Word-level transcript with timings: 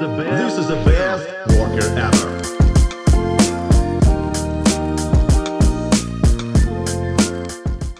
This 0.00 0.56
is 0.56 0.66
the 0.66 0.82
best 0.86 1.28
worker 1.58 1.84
ever. 1.98 2.30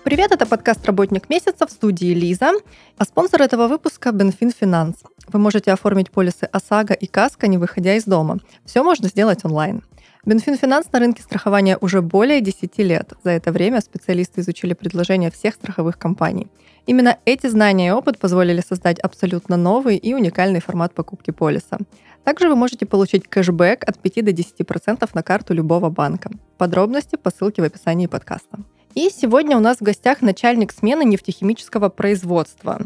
Привет, 0.02 0.32
это 0.32 0.46
подкаст 0.46 0.86
«Работник 0.86 1.28
месяца» 1.28 1.66
в 1.66 1.70
студии 1.70 2.14
Лиза, 2.14 2.52
а 2.96 3.04
спонсор 3.04 3.42
этого 3.42 3.68
выпуска– 3.68 4.12
Бенфин 4.12 4.50
Финанс. 4.50 4.96
Вы 5.28 5.38
можете 5.38 5.72
оформить 5.72 6.10
полисы 6.10 6.44
ОСАГО 6.50 6.94
и 6.94 7.06
КАСКО, 7.06 7.48
не 7.48 7.58
выходя 7.58 7.94
из 7.94 8.04
дома. 8.04 8.38
Все 8.64 8.82
можно 8.82 9.08
сделать 9.08 9.44
онлайн. 9.44 9.82
Бенфин 10.24 10.56
Финанс 10.56 10.90
на 10.92 11.00
рынке 11.00 11.22
страхования 11.22 11.76
уже 11.82 12.00
более 12.00 12.40
10 12.40 12.78
лет. 12.78 13.12
За 13.24 13.30
это 13.30 13.52
время 13.52 13.82
специалисты 13.82 14.40
изучили 14.40 14.72
предложения 14.72 15.30
всех 15.30 15.54
страховых 15.54 15.98
компаний. 15.98 16.48
Именно 16.86 17.18
эти 17.24 17.46
знания 17.46 17.88
и 17.88 17.90
опыт 17.90 18.18
позволили 18.18 18.62
создать 18.66 18.98
абсолютно 18.98 19.56
новый 19.56 19.96
и 19.96 20.14
уникальный 20.14 20.60
формат 20.60 20.94
покупки 20.94 21.30
полиса. 21.30 21.78
Также 22.24 22.48
вы 22.48 22.56
можете 22.56 22.86
получить 22.86 23.28
кэшбэк 23.28 23.84
от 23.84 23.98
5 23.98 24.24
до 24.24 24.30
10% 24.32 25.08
на 25.14 25.22
карту 25.22 25.54
любого 25.54 25.90
банка. 25.90 26.30
Подробности 26.58 27.16
по 27.16 27.30
ссылке 27.30 27.62
в 27.62 27.64
описании 27.64 28.06
подкаста. 28.06 28.58
И 28.94 29.08
сегодня 29.10 29.56
у 29.56 29.60
нас 29.60 29.78
в 29.78 29.82
гостях 29.82 30.20
начальник 30.20 30.72
смены 30.72 31.04
нефтехимического 31.04 31.88
производства. 31.88 32.80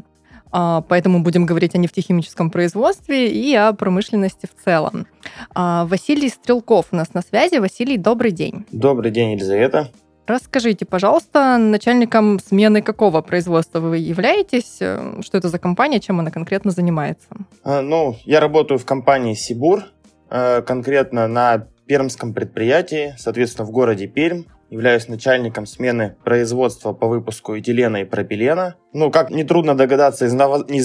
А, 0.56 0.82
поэтому 0.82 1.20
будем 1.20 1.46
говорить 1.46 1.74
о 1.74 1.78
нефтехимическом 1.78 2.50
производстве 2.50 3.32
и 3.32 3.54
о 3.54 3.72
промышленности 3.72 4.46
в 4.46 4.64
целом. 4.64 5.06
А, 5.54 5.84
Василий 5.86 6.28
Стрелков 6.28 6.88
у 6.92 6.96
нас 6.96 7.12
на 7.14 7.22
связи. 7.22 7.56
Василий, 7.56 7.98
добрый 7.98 8.30
день. 8.30 8.64
Добрый 8.70 9.10
день, 9.10 9.32
Елизавета. 9.32 9.90
Расскажите, 10.26 10.86
пожалуйста, 10.86 11.58
начальником 11.58 12.38
смены 12.38 12.80
какого 12.80 13.20
производства 13.20 13.80
вы 13.80 13.98
являетесь? 13.98 14.76
Что 14.76 15.38
это 15.38 15.48
за 15.48 15.58
компания, 15.58 16.00
чем 16.00 16.20
она 16.20 16.30
конкретно 16.30 16.70
занимается? 16.70 17.26
А, 17.62 17.82
ну, 17.82 18.16
я 18.24 18.40
работаю 18.40 18.78
в 18.78 18.86
компании 18.86 19.34
Сибур, 19.34 19.84
э, 20.30 20.62
конкретно 20.62 21.28
на 21.28 21.66
пермском 21.86 22.32
предприятии, 22.32 23.14
соответственно, 23.18 23.66
в 23.66 23.70
городе 23.70 24.06
Пермь 24.06 24.44
являюсь 24.74 25.06
начальником 25.08 25.66
смены 25.66 26.16
производства 26.24 26.92
по 26.92 27.06
выпуску 27.06 27.56
этилена 27.56 28.02
и 28.02 28.04
пропилена. 28.04 28.74
Ну, 28.92 29.10
как 29.10 29.30
нетрудно 29.30 29.76
догадаться 29.76 30.26
из, 30.26 30.34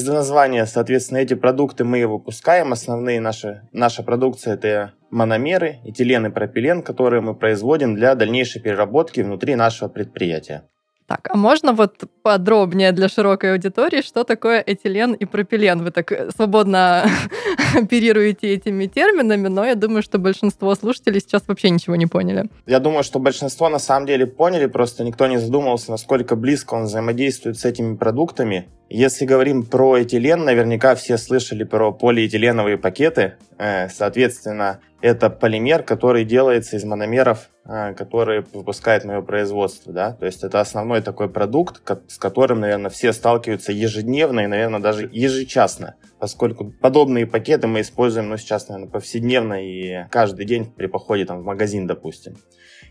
названия, 0.07 0.65
соответственно, 0.67 1.17
эти 1.17 1.33
продукты 1.33 1.83
мы 1.83 2.05
выпускаем. 2.05 2.71
Основные 2.71 3.19
наши, 3.19 3.67
наша 3.71 4.03
продукция– 4.03 4.53
это 4.55 4.93
мономеры, 5.09 5.79
этилен 5.85 6.27
и 6.27 6.29
пропилен, 6.29 6.83
которые 6.83 7.21
мы 7.21 7.33
производим 7.33 7.95
для 7.95 8.13
дальнейшей 8.13 8.61
переработки 8.61 9.21
внутри 9.21 9.55
нашего 9.55 9.89
предприятия. 9.89 10.69
Так, 11.09 11.27
а 11.31 11.35
можно 11.35 11.73
вот 11.73 12.03
подробнее 12.21 12.91
для 12.91 13.09
широкой 13.09 13.53
аудитории, 13.53 14.03
что 14.03 14.23
такое 14.23 14.63
этилен 14.63 15.13
и 15.13 15.25
пропилен? 15.25 15.83
Вы 15.83 15.89
так 15.89 16.11
э, 16.11 16.29
свободно 16.35 17.03
оперируете 17.75 18.53
этими 18.53 18.85
терминами, 18.85 19.47
но 19.47 19.65
я 19.65 19.73
думаю, 19.73 20.03
что 20.03 20.19
большинство 20.19 20.75
слушателей 20.75 21.19
сейчас 21.19 21.47
вообще 21.47 21.71
ничего 21.71 21.95
не 21.95 22.05
поняли. 22.05 22.47
Я 22.67 22.79
думаю, 22.79 23.03
что 23.03 23.17
большинство 23.17 23.69
на 23.69 23.79
самом 23.79 24.05
деле 24.05 24.27
поняли, 24.27 24.67
просто 24.67 25.03
никто 25.03 25.25
не 25.25 25.39
задумывался, 25.39 25.89
насколько 25.89 26.35
близко 26.35 26.75
он 26.75 26.83
взаимодействует 26.83 27.57
с 27.57 27.65
этими 27.65 27.95
продуктами. 27.95 28.69
Если 28.91 29.25
говорим 29.25 29.65
про 29.65 30.01
этилен, 30.01 30.45
наверняка 30.45 30.95
все 30.95 31.19
слышали 31.19 31.63
про 31.63 31.91
полиэтиленовые 31.91 32.79
пакеты. 32.79 33.35
Э, 33.59 33.87
соответственно, 33.87 34.79
это 34.99 35.29
полимер, 35.29 35.83
который 35.83 36.25
делается 36.25 36.75
из 36.75 36.83
мономеров, 36.85 37.51
э, 37.65 37.93
которые 37.93 38.43
выпускает 38.51 39.05
мое 39.05 39.21
производство. 39.21 39.93
Да? 39.93 40.13
То 40.13 40.25
есть 40.25 40.43
это 40.43 40.59
основной 40.59 41.01
такой 41.01 41.29
продукт, 41.29 41.83
с 42.07 42.17
которым, 42.17 42.61
наверное, 42.61 42.89
все 42.89 43.13
сталкиваются 43.13 43.71
ежедневно 43.71 44.39
и, 44.39 44.47
наверное, 44.47 44.79
даже 44.79 45.07
ежечасно, 45.11 45.93
поскольку 46.17 46.71
подобные 46.71 47.27
пакеты 47.27 47.67
мы 47.67 47.81
используем 47.81 48.29
ну, 48.29 48.37
сейчас, 48.37 48.69
наверное, 48.69 48.91
повседневно 48.91 49.63
и 49.63 50.07
каждый 50.09 50.45
день 50.45 50.65
при 50.65 50.87
походе 50.87 51.25
там, 51.25 51.41
в 51.41 51.45
магазин, 51.45 51.85
допустим. 51.85 52.37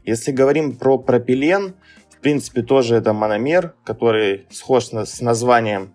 Если 0.05 0.31
говорим 0.31 0.77
про 0.77 0.97
пропилен, 0.97 1.75
в 2.19 2.21
принципе, 2.21 2.63
тоже 2.63 2.97
это 2.97 3.13
мономер, 3.13 3.75
который 3.85 4.47
схож 4.51 4.87
с 4.87 5.21
названием 5.21 5.95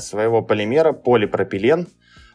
своего 0.00 0.42
полимера, 0.42 0.92
полипропилен. 0.92 1.88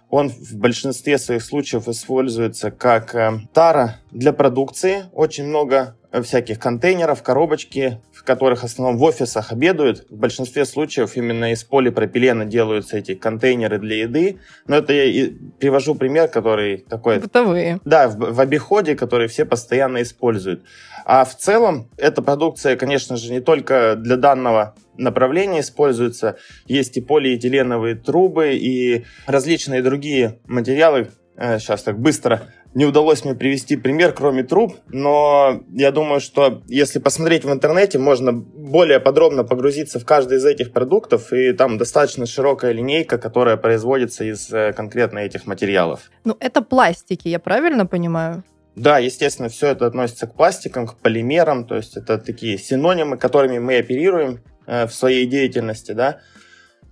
Он 0.09 0.29
в 0.29 0.55
большинстве 0.55 1.17
своих 1.17 1.43
случаев 1.43 1.87
используется 1.87 2.71
как 2.71 3.13
э, 3.13 3.41
тара 3.53 3.97
для 4.11 4.33
продукции. 4.33 5.05
Очень 5.13 5.45
много 5.45 5.95
всяких 6.11 6.59
контейнеров, 6.59 7.21
коробочки, 7.23 7.99
в 8.11 8.23
которых 8.23 8.61
в 8.61 8.63
основном 8.65 8.97
в 8.97 9.03
офисах 9.03 9.51
обедают. 9.51 10.05
В 10.09 10.17
большинстве 10.17 10.65
случаев 10.65 11.15
именно 11.15 11.51
из 11.51 11.63
полипропилена 11.63 12.45
делаются 12.45 12.97
эти 12.97 13.15
контейнеры 13.15 13.79
для 13.79 13.97
еды. 13.97 14.39
Но 14.67 14.77
это 14.77 14.93
я 14.93 15.29
привожу 15.59 15.95
пример, 15.95 16.27
который 16.27 16.77
такой... 16.77 17.19
Бытовые. 17.19 17.79
Да, 17.85 18.07
в, 18.07 18.33
в 18.33 18.39
обиходе, 18.39 18.95
который 18.95 19.27
все 19.27 19.45
постоянно 19.45 20.01
используют. 20.01 20.63
А 21.05 21.25
в 21.25 21.35
целом 21.35 21.89
эта 21.97 22.21
продукция, 22.21 22.75
конечно 22.75 23.15
же, 23.17 23.31
не 23.31 23.39
только 23.39 23.95
для 23.95 24.15
данного 24.15 24.75
направления 24.97 25.61
используется. 25.61 26.37
Есть 26.65 26.97
и 26.97 27.01
полиэтиленовые 27.01 27.95
трубы, 27.95 28.53
и 28.53 29.05
различные 29.25 29.81
другие 29.81 30.39
материалы. 30.45 31.07
Сейчас 31.37 31.81
э, 31.81 31.85
так 31.85 31.99
быстро 31.99 32.49
не 32.73 32.85
удалось 32.85 33.25
мне 33.25 33.33
привести 33.33 33.75
пример, 33.75 34.13
кроме 34.13 34.43
труб, 34.43 34.75
но 34.89 35.61
я 35.71 35.91
думаю, 35.91 36.19
что 36.19 36.61
если 36.67 36.99
посмотреть 36.99 37.43
в 37.43 37.51
интернете, 37.51 37.97
можно 37.97 38.31
более 38.31 38.99
подробно 38.99 39.43
погрузиться 39.43 39.99
в 39.99 40.05
каждый 40.05 40.37
из 40.37 40.45
этих 40.45 40.71
продуктов, 40.71 41.33
и 41.33 41.51
там 41.53 41.77
достаточно 41.77 42.25
широкая 42.25 42.71
линейка, 42.71 43.17
которая 43.17 43.57
производится 43.57 44.23
из 44.23 44.51
э, 44.53 44.73
конкретно 44.73 45.19
этих 45.19 45.47
материалов. 45.47 46.11
Ну, 46.25 46.37
это 46.39 46.61
пластики, 46.61 47.27
я 47.27 47.39
правильно 47.39 47.85
понимаю? 47.87 48.43
Да, 48.75 48.99
естественно, 48.99 49.49
все 49.49 49.69
это 49.69 49.87
относится 49.87 50.27
к 50.27 50.35
пластикам, 50.35 50.87
к 50.87 50.95
полимерам, 50.97 51.65
то 51.65 51.75
есть 51.75 51.97
это 51.97 52.17
такие 52.19 52.57
синонимы, 52.57 53.17
которыми 53.17 53.57
мы 53.57 53.77
оперируем 53.77 54.41
э, 54.67 54.85
в 54.85 54.93
своей 54.93 55.25
деятельности, 55.25 55.93
да. 55.93 56.19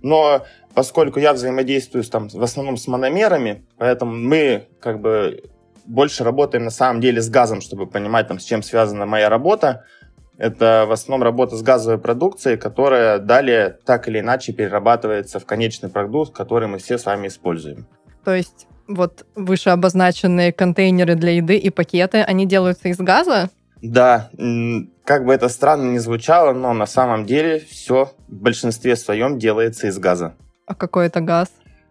Но 0.02 0.44
поскольку 0.74 1.20
я 1.20 1.32
взаимодействую 1.32 2.04
там, 2.04 2.28
в 2.28 2.42
основном 2.42 2.76
с 2.76 2.88
мономерами, 2.88 3.64
поэтому 3.78 4.12
мы 4.12 4.66
как 4.80 5.00
бы 5.00 5.42
больше 5.88 6.22
работаем 6.22 6.64
на 6.64 6.70
самом 6.70 7.00
деле 7.00 7.20
с 7.20 7.28
газом, 7.28 7.60
чтобы 7.60 7.86
понимать, 7.86 8.28
там, 8.28 8.38
с 8.38 8.44
чем 8.44 8.62
связана 8.62 9.06
моя 9.06 9.28
работа. 9.28 9.84
Это 10.36 10.84
в 10.86 10.92
основном 10.92 11.24
работа 11.24 11.56
с 11.56 11.62
газовой 11.62 11.98
продукцией, 11.98 12.56
которая 12.56 13.18
далее 13.18 13.76
так 13.84 14.06
или 14.06 14.20
иначе 14.20 14.52
перерабатывается 14.52 15.40
в 15.40 15.46
конечный 15.46 15.88
продукт, 15.88 16.32
который 16.32 16.68
мы 16.68 16.78
все 16.78 16.96
с 16.96 17.06
вами 17.06 17.26
используем. 17.26 17.86
То 18.24 18.34
есть 18.34 18.68
вот 18.86 19.26
выше 19.34 19.70
обозначенные 19.70 20.52
контейнеры 20.52 21.14
для 21.16 21.32
еды 21.32 21.56
и 21.56 21.70
пакеты, 21.70 22.18
они 22.18 22.46
делаются 22.46 22.88
из 22.88 22.98
газа? 22.98 23.50
Да, 23.82 24.30
как 25.04 25.24
бы 25.24 25.32
это 25.32 25.48
странно 25.48 25.92
ни 25.92 25.98
звучало, 25.98 26.52
но 26.52 26.72
на 26.72 26.86
самом 26.86 27.24
деле 27.24 27.60
все 27.60 28.12
в 28.28 28.34
большинстве 28.34 28.96
своем 28.96 29.38
делается 29.38 29.86
из 29.86 29.98
газа. 29.98 30.34
А 30.66 30.74
какой 30.74 31.06
это 31.06 31.20
газ? 31.20 31.48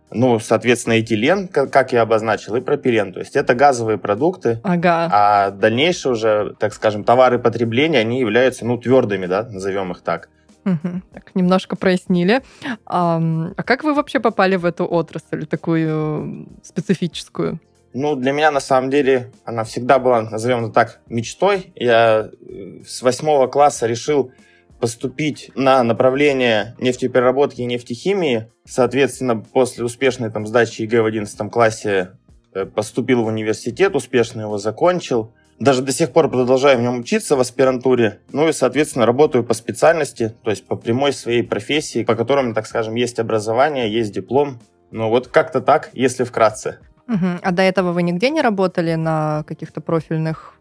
Ну, 0.10 0.40
соответственно, 0.40 1.00
этилен, 1.00 1.48
как 1.48 1.92
я 1.92 2.02
обозначил, 2.02 2.56
и 2.56 2.62
пропилен. 2.62 3.12
То 3.12 3.20
есть 3.20 3.36
это 3.36 3.56
газовые 3.56 3.98
продукты. 3.98 4.60
Ага. 4.64 5.10
А 5.12 5.52
дальнейшие 5.52 6.14
уже, 6.14 6.56
так 6.60 6.74
скажем, 6.74 7.04
товары 7.04 7.40
потребления, 7.40 8.00
они 8.00 8.20
являются, 8.20 8.66
ну, 8.66 8.78
твердыми, 8.78 9.26
да, 9.26 9.44
назовем 9.44 9.92
их 9.92 10.02
так. 10.02 10.30
Угу. 10.66 11.02
Так, 11.14 11.36
немножко 11.36 11.76
прояснили. 11.76 12.42
А, 12.86 13.22
а 13.56 13.64
как 13.64 13.84
вы 13.84 13.94
вообще 13.94 14.20
попали 14.20 14.56
в 14.56 14.66
эту 14.66 14.86
отрасль, 14.86 15.46
такую 15.46 16.48
специфическую? 16.64 17.60
Ну, 17.94 18.16
для 18.16 18.32
меня, 18.32 18.52
на 18.52 18.60
самом 18.60 18.90
деле, 18.90 19.32
она 19.46 19.64
всегда 19.64 19.98
была, 19.98 20.22
назовем 20.22 20.66
это 20.66 20.74
так, 20.74 21.00
мечтой. 21.08 21.72
Я 21.76 22.30
э, 22.30 22.82
с 22.86 23.02
восьмого 23.02 23.48
класса 23.48 23.88
решил 23.88 24.32
поступить 24.80 25.52
на 25.56 25.84
направление 25.84 26.76
нефтепереработки 26.80 27.62
и 27.62 27.66
нефтехимии. 27.66 28.52
Соответственно, 28.66 29.38
после 29.38 29.84
успешной 29.84 30.32
там, 30.32 30.46
сдачи 30.46 30.82
ЕГЭ 30.84 31.02
в 31.02 31.06
11 31.06 31.52
классе 31.52 32.12
э, 32.54 32.66
поступил 32.66 33.24
в 33.24 33.28
университет, 33.28 33.96
успешно 33.96 34.42
его 34.42 34.58
закончил. 34.58 35.34
Даже 35.60 35.82
до 35.82 35.92
сих 35.92 36.12
пор 36.12 36.30
продолжаю 36.30 36.78
в 36.78 36.82
нем 36.82 37.00
учиться 37.00 37.36
в 37.36 37.40
аспирантуре. 37.40 38.20
Ну 38.32 38.48
и, 38.48 38.54
соответственно, 38.54 39.08
работаю 39.08 39.44
по 39.44 39.56
специальности, 39.56 40.36
то 40.44 40.52
есть 40.52 40.68
по 40.68 40.76
прямой 40.76 41.14
своей 41.14 41.42
профессии, 41.42 42.04
по 42.04 42.16
которым, 42.16 42.54
так 42.54 42.68
скажем, 42.68 42.94
есть 42.94 43.18
образование, 43.18 43.92
есть 43.92 44.14
диплом. 44.14 44.60
Ну 44.92 45.10
вот 45.10 45.28
как-то 45.28 45.62
так, 45.62 45.90
если 45.94 46.24
вкратце. 46.24 46.80
Угу. 47.08 47.40
А 47.42 47.52
до 47.52 47.62
этого 47.62 47.92
вы 47.92 48.04
нигде 48.04 48.30
не 48.30 48.42
работали 48.42 48.94
на 48.96 49.44
каких-то 49.48 49.82
профильных 49.82 50.57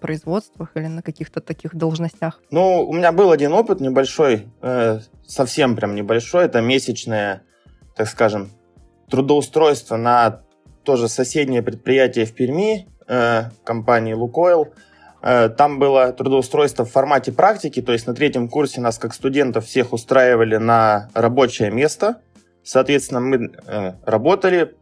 производствах 0.00 0.70
или 0.74 0.86
на 0.86 1.02
каких-то 1.02 1.40
таких 1.40 1.74
должностях? 1.74 2.40
Ну, 2.50 2.86
у 2.86 2.92
меня 2.92 3.12
был 3.12 3.30
один 3.30 3.52
опыт 3.52 3.80
небольшой, 3.80 4.46
э, 4.62 5.00
совсем 5.26 5.76
прям 5.76 5.94
небольшой. 5.94 6.44
Это 6.44 6.60
месячное, 6.60 7.42
так 7.94 8.08
скажем, 8.08 8.50
трудоустройство 9.10 9.96
на 9.96 10.42
тоже 10.84 11.08
соседнее 11.08 11.62
предприятие 11.62 12.24
в 12.26 12.32
Перми, 12.32 12.88
э, 13.08 13.44
компании 13.64 14.14
«Лукойл». 14.14 14.72
Э, 15.22 15.48
там 15.48 15.78
было 15.78 16.12
трудоустройство 16.12 16.84
в 16.84 16.90
формате 16.90 17.32
практики, 17.32 17.82
то 17.82 17.92
есть 17.92 18.06
на 18.06 18.14
третьем 18.14 18.48
курсе 18.48 18.80
нас 18.80 18.98
как 18.98 19.12
студентов 19.12 19.66
всех 19.66 19.92
устраивали 19.92 20.56
на 20.56 21.08
рабочее 21.14 21.70
место. 21.70 22.20
Соответственно, 22.62 23.20
мы 23.20 23.52
э, 23.66 23.92
работали, 24.04 24.76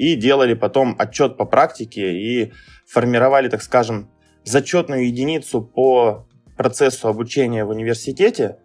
и 0.00 0.16
делали 0.16 0.54
потом 0.54 0.96
отчет 0.98 1.36
по 1.36 1.44
практике 1.44 2.12
и 2.12 2.52
формировали, 2.86 3.48
так 3.48 3.62
скажем, 3.62 4.08
зачетную 4.44 5.06
единицу 5.06 5.60
по 5.60 6.26
процессу 6.56 7.08
обучения 7.08 7.64
в 7.64 7.68
университете. 7.70 8.56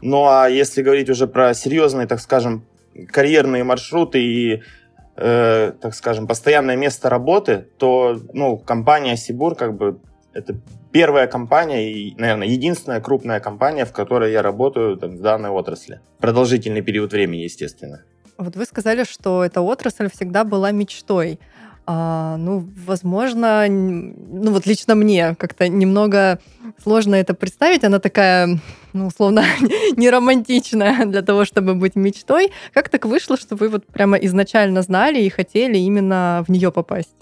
Ну 0.00 0.26
а 0.28 0.48
если 0.48 0.82
говорить 0.82 1.10
уже 1.10 1.26
про 1.26 1.52
серьезные, 1.52 2.06
так 2.06 2.20
скажем, 2.20 2.64
карьерные 3.08 3.64
маршруты 3.64 4.22
и, 4.22 4.62
э, 5.16 5.72
так 5.80 5.94
скажем, 5.94 6.28
постоянное 6.28 6.76
место 6.76 7.10
работы, 7.10 7.66
то 7.78 8.20
ну, 8.32 8.56
компания 8.56 9.16
Сибур 9.16 9.56
как 9.56 9.76
бы 9.76 9.98
это 10.32 10.56
первая 10.92 11.26
компания 11.26 11.92
и, 11.92 12.14
наверное, 12.16 12.46
единственная 12.46 13.00
крупная 13.00 13.40
компания, 13.40 13.84
в 13.84 13.92
которой 13.92 14.30
я 14.30 14.42
работаю 14.42 14.96
там, 14.96 15.16
в 15.16 15.20
данной 15.20 15.50
отрасли. 15.50 16.00
Продолжительный 16.20 16.82
период 16.82 17.12
времени, 17.12 17.42
естественно. 17.42 18.04
Вот 18.36 18.56
вы 18.56 18.64
сказали, 18.64 19.04
что 19.04 19.44
эта 19.44 19.60
отрасль 19.60 20.10
всегда 20.10 20.44
была 20.44 20.72
мечтой. 20.72 21.38
А, 21.86 22.36
ну, 22.38 22.66
возможно, 22.86 23.66
ну 23.68 24.52
вот 24.52 24.66
лично 24.66 24.94
мне 24.94 25.34
как-то 25.34 25.68
немного 25.68 26.38
сложно 26.82 27.14
это 27.14 27.34
представить. 27.34 27.84
Она 27.84 27.98
такая, 27.98 28.58
ну, 28.92 29.06
условно, 29.06 29.44
не 29.96 30.08
романтичная 30.10 31.04
для 31.06 31.22
того, 31.22 31.44
чтобы 31.44 31.74
быть 31.74 31.94
мечтой. 31.94 32.52
Как 32.72 32.88
так 32.88 33.04
вышло, 33.04 33.36
что 33.36 33.54
вы 33.54 33.68
вот 33.68 33.86
прямо 33.86 34.16
изначально 34.16 34.82
знали 34.82 35.20
и 35.20 35.28
хотели 35.28 35.76
именно 35.76 36.44
в 36.46 36.50
нее 36.50 36.72
попасть? 36.72 37.14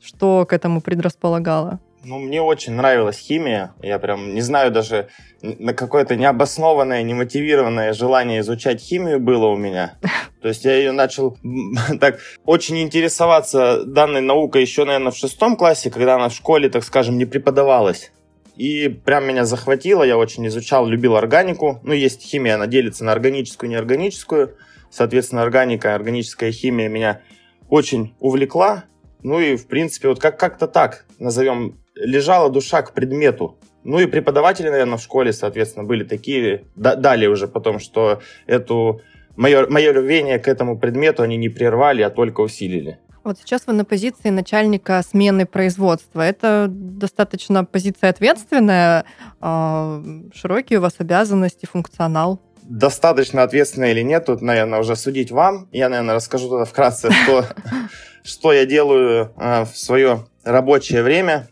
Что 0.00 0.46
к 0.48 0.52
этому 0.52 0.80
предрасполагало? 0.80 1.80
Ну, 2.04 2.18
мне 2.18 2.42
очень 2.42 2.74
нравилась 2.74 3.18
химия. 3.18 3.74
Я 3.82 3.98
прям 3.98 4.34
не 4.34 4.42
знаю 4.42 4.70
даже, 4.70 5.08
на 5.42 5.72
какое-то 5.72 6.16
необоснованное, 6.16 7.02
немотивированное 7.02 7.92
желание 7.92 8.40
изучать 8.40 8.80
химию 8.80 9.20
было 9.20 9.46
у 9.46 9.56
меня. 9.56 9.98
То 10.42 10.48
есть 10.48 10.64
я 10.64 10.76
ее 10.76 10.92
начал 10.92 11.38
так 12.00 12.18
очень 12.44 12.82
интересоваться 12.82 13.84
данной 13.84 14.20
наукой 14.20 14.62
еще, 14.62 14.84
наверное, 14.84 15.12
в 15.12 15.16
шестом 15.16 15.56
классе, 15.56 15.90
когда 15.90 16.16
она 16.16 16.28
в 16.28 16.34
школе, 16.34 16.68
так 16.68 16.84
скажем, 16.84 17.16
не 17.16 17.24
преподавалась. 17.24 18.12
И 18.56 18.88
прям 18.88 19.26
меня 19.26 19.44
захватило, 19.44 20.04
я 20.04 20.16
очень 20.16 20.46
изучал, 20.46 20.86
любил 20.86 21.16
органику. 21.16 21.80
Ну, 21.82 21.92
есть 21.92 22.22
химия, 22.22 22.54
она 22.54 22.66
делится 22.66 23.04
на 23.04 23.12
органическую 23.12 23.68
и 23.68 23.72
неорганическую. 23.72 24.56
Соответственно, 24.90 25.42
органика, 25.42 25.94
органическая 25.94 26.52
химия 26.52 26.88
меня 26.88 27.20
очень 27.68 28.14
увлекла. 28.20 28.84
Ну 29.22 29.40
и, 29.40 29.56
в 29.56 29.66
принципе, 29.66 30.08
вот 30.08 30.20
как- 30.20 30.38
как-то 30.38 30.68
так, 30.68 31.06
назовем 31.18 31.83
лежала 31.94 32.50
душа 32.50 32.82
к 32.82 32.92
предмету. 32.94 33.58
Ну 33.82 33.98
и 33.98 34.06
преподаватели, 34.06 34.68
наверное, 34.68 34.96
в 34.96 35.02
школе, 35.02 35.32
соответственно, 35.32 35.84
были 35.84 36.04
такие, 36.04 36.64
да, 36.74 36.96
далее 36.96 37.28
уже 37.28 37.46
потом, 37.48 37.78
что 37.78 38.20
эту 38.46 39.02
мое, 39.36 39.66
мое 39.68 39.92
рвение 39.92 40.38
к 40.38 40.48
этому 40.48 40.78
предмету 40.78 41.22
они 41.22 41.36
не 41.36 41.48
прервали, 41.48 42.02
а 42.02 42.10
только 42.10 42.40
усилили. 42.40 42.98
Вот 43.24 43.38
сейчас 43.38 43.66
вы 43.66 43.72
на 43.72 43.86
позиции 43.86 44.28
начальника 44.28 45.02
смены 45.02 45.46
производства. 45.46 46.20
Это 46.20 46.66
достаточно 46.68 47.64
позиция 47.64 48.10
ответственная, 48.10 49.06
а, 49.40 50.02
широкие 50.34 50.78
у 50.78 50.82
вас 50.82 50.96
обязанности, 50.98 51.64
функционал. 51.64 52.40
Достаточно 52.62 53.42
ответственная 53.42 53.92
или 53.92 54.02
нет, 54.02 54.26
тут, 54.26 54.42
наверное, 54.42 54.80
уже 54.80 54.94
судить 54.94 55.30
вам. 55.30 55.68
Я, 55.72 55.88
наверное, 55.88 56.14
расскажу 56.14 56.50
тогда 56.50 56.66
вкратце, 56.66 57.10
что, 57.10 57.46
что 58.22 58.52
я 58.52 58.66
делаю 58.66 59.32
а, 59.36 59.64
в 59.64 59.76
свое 59.76 60.26
рабочее 60.44 61.02
время. 61.02 61.48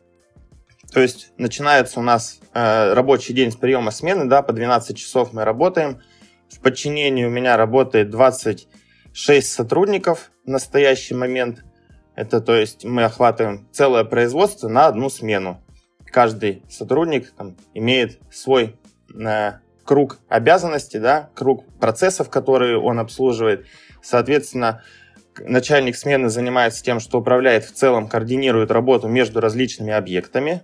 То 0.93 1.01
есть 1.01 1.33
начинается 1.39 2.01
у 2.01 2.03
нас 2.03 2.39
э, 2.53 2.93
рабочий 2.93 3.33
день 3.33 3.51
с 3.51 3.57
приема 3.57 3.91
смены, 3.91 4.27
да, 4.27 4.43
по 4.43 4.53
12 4.53 4.97
часов 4.97 5.33
мы 5.33 5.45
работаем. 5.45 6.03
В 6.51 6.61
подчинении 6.61 7.25
у 7.25 7.31
меня 7.31 7.57
работает 7.57 8.11
26 8.11 9.51
сотрудников 9.51 10.31
в 10.45 10.51
настоящий 10.51 11.15
момент. 11.15 11.65
Это 12.15 12.43
то 12.43 12.55
есть 12.55 12.85
мы 12.85 13.05
охватываем 13.05 13.67
целое 13.73 14.05
производство 14.05 14.69
на 14.69 14.87
одну 14.87 15.09
смену. 15.09 15.63
Каждый 16.05 16.63
сотрудник 16.69 17.33
там, 17.33 17.57
имеет 17.73 18.19
свой 18.31 18.77
э, 19.15 19.53
круг 19.85 20.19
обязанностей, 20.29 20.99
да, 20.99 21.31
круг 21.35 21.65
процессов, 21.81 22.29
которые 22.29 22.79
он 22.79 22.99
обслуживает. 22.99 23.65
Соответственно, 24.03 24.83
начальник 25.39 25.97
смены 25.97 26.29
занимается 26.29 26.85
тем, 26.85 27.01
что 27.01 27.21
управляет 27.21 27.65
в 27.65 27.73
целом, 27.73 28.09
координирует 28.09 28.71
работу 28.71 29.09
между 29.09 29.41
различными 29.41 29.95
объектами 29.95 30.61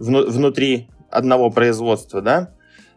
внутри 0.00 0.88
одного 1.10 1.50
производства, 1.50 2.20
да. 2.20 2.54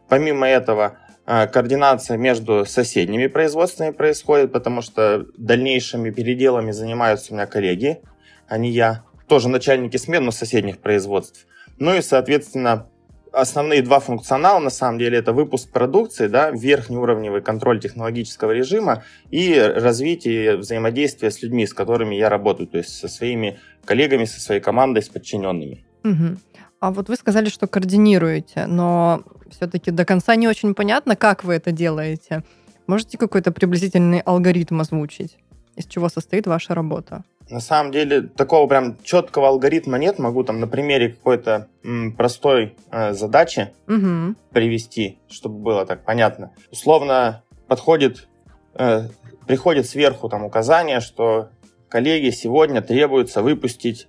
Помимо 0.08 0.48
этого, 0.48 0.98
а, 1.26 1.46
координация 1.46 2.16
между 2.16 2.64
соседними 2.66 3.26
производствами 3.26 3.90
происходит, 3.90 4.52
потому 4.52 4.82
что 4.82 5.26
дальнейшими 5.36 6.10
переделами 6.10 6.70
занимаются 6.70 7.32
у 7.32 7.36
меня 7.36 7.46
коллеги, 7.46 8.00
а 8.48 8.58
не 8.58 8.70
я. 8.70 9.04
Тоже 9.28 9.48
начальники 9.48 9.96
смен, 9.96 10.24
но 10.24 10.30
соседних 10.30 10.78
производств. 10.78 11.46
Ну 11.78 11.94
и, 11.94 12.02
соответственно, 12.02 12.88
основные 13.32 13.82
два 13.82 14.00
функционала, 14.00 14.58
на 14.58 14.70
самом 14.70 14.98
деле, 14.98 15.18
это 15.18 15.32
выпуск 15.32 15.70
продукции, 15.70 16.28
да, 16.28 16.50
верхнеуровневый 16.50 17.42
контроль 17.42 17.80
технологического 17.80 18.52
режима 18.52 19.04
и 19.30 19.58
развитие 19.58 20.56
взаимодействия 20.56 21.30
с 21.30 21.42
людьми, 21.42 21.66
с 21.66 21.74
которыми 21.74 22.14
я 22.14 22.28
работаю, 22.28 22.68
то 22.68 22.78
есть 22.78 22.96
со 22.96 23.08
своими 23.08 23.58
коллегами, 23.84 24.24
со 24.24 24.40
своей 24.40 24.60
командой, 24.60 25.02
с 25.02 25.08
подчиненными. 25.08 25.84
Угу. 26.04 26.36
А 26.84 26.90
вот 26.90 27.08
вы 27.08 27.16
сказали, 27.16 27.48
что 27.48 27.66
координируете, 27.66 28.66
но 28.66 29.22
все-таки 29.48 29.90
до 29.90 30.04
конца 30.04 30.36
не 30.36 30.46
очень 30.46 30.74
понятно, 30.74 31.16
как 31.16 31.42
вы 31.42 31.54
это 31.54 31.72
делаете. 31.72 32.44
Можете 32.86 33.16
какой-то 33.16 33.52
приблизительный 33.52 34.20
алгоритм 34.20 34.82
озвучить? 34.82 35.38
Из 35.76 35.86
чего 35.86 36.10
состоит 36.10 36.46
ваша 36.46 36.74
работа? 36.74 37.24
На 37.48 37.60
самом 37.60 37.90
деле 37.90 38.20
такого 38.20 38.66
прям 38.66 38.98
четкого 39.02 39.48
алгоритма 39.48 39.96
нет. 39.96 40.18
Могу 40.18 40.44
там 40.44 40.60
на 40.60 40.66
примере 40.66 41.08
какой-то 41.08 41.68
м, 41.84 42.12
простой 42.12 42.76
э, 42.90 43.14
задачи 43.14 43.72
угу. 43.88 44.34
привести, 44.52 45.20
чтобы 45.30 45.60
было 45.60 45.86
так 45.86 46.04
понятно. 46.04 46.52
Условно 46.70 47.42
подходит, 47.66 48.28
э, 48.74 49.08
приходит 49.46 49.86
сверху 49.86 50.28
там 50.28 50.44
указание, 50.44 51.00
что 51.00 51.48
коллеги 51.88 52.28
сегодня 52.28 52.82
требуется 52.82 53.40
выпустить 53.40 54.06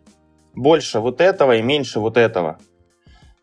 больше 0.55 0.99
вот 0.99 1.21
этого 1.21 1.55
и 1.55 1.61
меньше 1.61 1.99
вот 1.99 2.17
этого. 2.17 2.59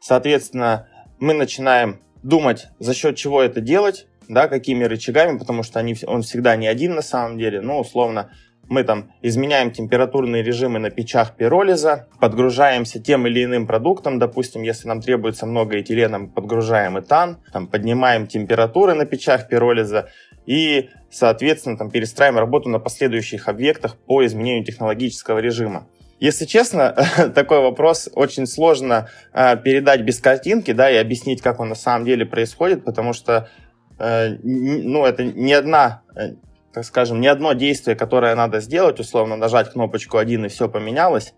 Соответственно, 0.01 0.89
мы 1.19 1.35
начинаем 1.35 2.01
думать, 2.23 2.69
за 2.79 2.95
счет 2.95 3.17
чего 3.17 3.43
это 3.43 3.61
делать, 3.61 4.07
да, 4.29 4.49
какими 4.49 4.85
рычагами, 4.85 5.39
потому 5.39 5.63
что 5.63 5.79
они, 5.79 5.97
он 6.07 6.23
всегда 6.23 6.57
не 6.57 6.67
один 6.67 6.95
на 6.95 7.03
самом 7.03 7.39
деле, 7.39 7.61
ну, 7.61 7.79
условно, 7.79 8.31
мы 8.69 8.85
там 8.85 9.13
изменяем 9.21 9.71
температурные 9.71 10.43
режимы 10.43 10.79
на 10.79 10.91
печах 10.91 11.37
пиролиза, 11.37 12.09
подгружаемся 12.21 13.01
тем 13.01 13.27
или 13.27 13.45
иным 13.45 13.67
продуктом, 13.67 14.19
допустим, 14.19 14.63
если 14.63 14.89
нам 14.89 15.01
требуется 15.01 15.47
много 15.47 15.81
этилена, 15.81 16.19
мы 16.19 16.29
подгружаем 16.29 16.99
этан, 16.99 17.39
там, 17.53 17.67
поднимаем 17.67 18.27
температуры 18.27 18.95
на 18.95 19.05
печах 19.05 19.49
пиролиза 19.49 20.09
и, 20.47 20.89
соответственно, 21.11 21.77
там, 21.77 21.91
перестраиваем 21.91 22.39
работу 22.39 22.69
на 22.69 22.79
последующих 22.79 23.49
объектах 23.49 23.97
по 23.99 24.25
изменению 24.25 24.65
технологического 24.65 25.39
режима. 25.39 25.87
Если 26.23 26.45
честно, 26.45 26.95
такой 27.35 27.59
вопрос 27.59 28.09
очень 28.15 28.47
сложно 28.47 29.09
э, 29.33 29.57
передать 29.57 30.03
без 30.03 30.21
картинки, 30.21 30.71
да, 30.71 30.89
и 30.89 30.95
объяснить, 30.95 31.43
как 31.43 31.59
он 31.59 31.71
на 31.71 31.75
самом 31.75 32.05
деле 32.05 32.25
происходит, 32.25 32.85
потому 32.85 33.13
что, 33.13 33.49
э, 33.99 34.37
ну, 34.45 35.05
это 35.05 35.25
не 35.25 35.53
одна, 35.53 36.03
э, 36.15 36.35
так 36.73 36.85
скажем, 36.85 37.21
не 37.21 37.27
одно 37.27 37.55
действие, 37.55 37.97
которое 37.97 38.37
надо 38.37 38.61
сделать, 38.61 39.01
условно 39.01 39.35
нажать 39.35 39.73
кнопочку 39.73 40.17
один 40.17 40.45
и 40.45 40.49
все 40.49 40.69
поменялось. 40.69 41.35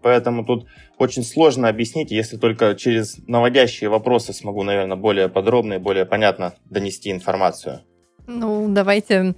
Поэтому 0.00 0.46
тут 0.46 0.68
очень 0.96 1.22
сложно 1.22 1.68
объяснить, 1.68 2.10
если 2.10 2.38
только 2.38 2.74
через 2.76 3.18
наводящие 3.26 3.90
вопросы 3.90 4.32
смогу, 4.32 4.62
наверное, 4.62 4.96
более 4.96 5.28
подробно 5.28 5.74
и 5.74 5.78
более 5.78 6.06
понятно 6.06 6.54
донести 6.64 7.10
информацию. 7.10 7.82
Ну, 8.26 8.68
давайте 8.70 9.34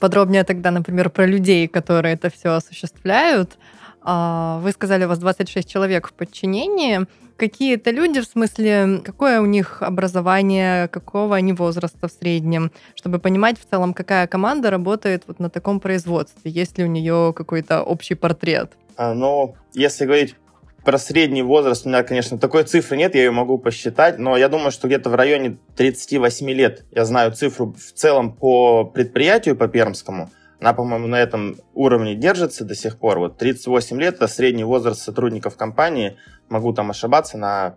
подробнее 0.00 0.42
тогда, 0.42 0.72
например, 0.72 1.10
про 1.10 1.26
людей, 1.26 1.68
которые 1.68 2.14
это 2.14 2.28
все 2.28 2.54
осуществляют. 2.54 3.56
А, 4.04 4.60
вы 4.62 4.72
сказали, 4.72 5.06
у 5.06 5.08
вас 5.08 5.18
26 5.18 5.68
человек 5.68 6.08
в 6.08 6.12
подчинении. 6.12 7.06
Какие 7.36 7.74
это 7.74 7.90
люди, 7.90 8.20
в 8.20 8.26
смысле, 8.26 9.00
какое 9.02 9.40
у 9.40 9.46
них 9.46 9.82
образование, 9.82 10.88
какого 10.88 11.34
они 11.34 11.52
возраста 11.52 12.06
в 12.06 12.12
среднем, 12.12 12.70
чтобы 12.94 13.18
понимать 13.18 13.58
в 13.58 13.68
целом, 13.68 13.92
какая 13.92 14.26
команда 14.28 14.70
работает 14.70 15.24
вот 15.26 15.40
на 15.40 15.50
таком 15.50 15.80
производстве, 15.80 16.50
есть 16.50 16.78
ли 16.78 16.84
у 16.84 16.86
нее 16.86 17.32
какой-то 17.34 17.82
общий 17.82 18.14
портрет? 18.14 18.72
А, 18.96 19.14
ну, 19.14 19.56
если 19.72 20.04
говорить 20.04 20.36
про 20.84 20.98
средний 20.98 21.42
возраст, 21.42 21.86
у 21.86 21.88
меня, 21.88 22.04
конечно, 22.04 22.38
такой 22.38 22.64
цифры 22.64 22.98
нет, 22.98 23.14
я 23.14 23.24
ее 23.24 23.30
могу 23.30 23.58
посчитать, 23.58 24.18
но 24.18 24.36
я 24.36 24.48
думаю, 24.48 24.70
что 24.70 24.86
где-то 24.86 25.08
в 25.10 25.14
районе 25.14 25.56
38 25.76 26.50
лет 26.50 26.84
я 26.92 27.04
знаю 27.06 27.32
цифру 27.32 27.72
в 27.72 27.98
целом 27.98 28.32
по 28.32 28.84
предприятию, 28.84 29.56
по 29.56 29.66
Пермскому– 29.66 30.30
она, 30.60 30.72
по-моему, 30.72 31.06
на 31.06 31.20
этом 31.20 31.56
уровне 31.74 32.14
держится 32.14 32.64
до 32.64 32.74
сих 32.74 32.98
пор. 32.98 33.18
Вот 33.18 33.38
38 33.38 34.00
лет– 34.00 34.14
это 34.16 34.28
средний 34.28 34.64
возраст 34.64 35.02
сотрудников 35.02 35.56
компании. 35.56 36.16
Могу 36.48 36.72
там 36.72 36.90
ошибаться 36.90 37.36
на 37.38 37.76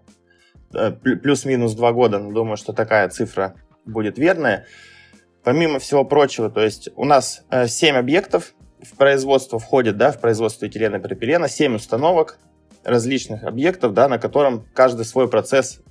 э, 0.74 0.92
плюс-минус 0.92 1.74
2 1.74 1.92
года, 1.94 2.20
но 2.20 2.32
думаю, 2.32 2.58
что 2.58 2.74
такая 2.74 3.10
цифра 3.10 3.56
будет 3.86 4.18
верная. 4.18 4.66
Помимо 5.44 5.80
всего 5.80 6.06
прочего, 6.06 6.50
то 6.50 6.62
есть 6.62 6.90
у 6.96 7.06
нас 7.06 7.44
7 7.52 7.96
э, 7.96 8.00
объектов 8.00 8.54
в 8.82 8.96
производство 8.96 9.60
входит, 9.60 9.98
да, 9.98 10.12
в 10.12 10.20
производство 10.20 10.68
этилена 10.68 10.98
и 10.98 11.02
пропилена 11.02 11.48
7 11.48 11.76
установок 11.76 12.38
различных 12.84 13.44
объектов, 13.44 13.94
да, 13.94 14.08
на 14.08 14.18
котором 14.20 14.66
каждый 14.74 15.06
свой 15.06 15.28
процесс 15.28 15.82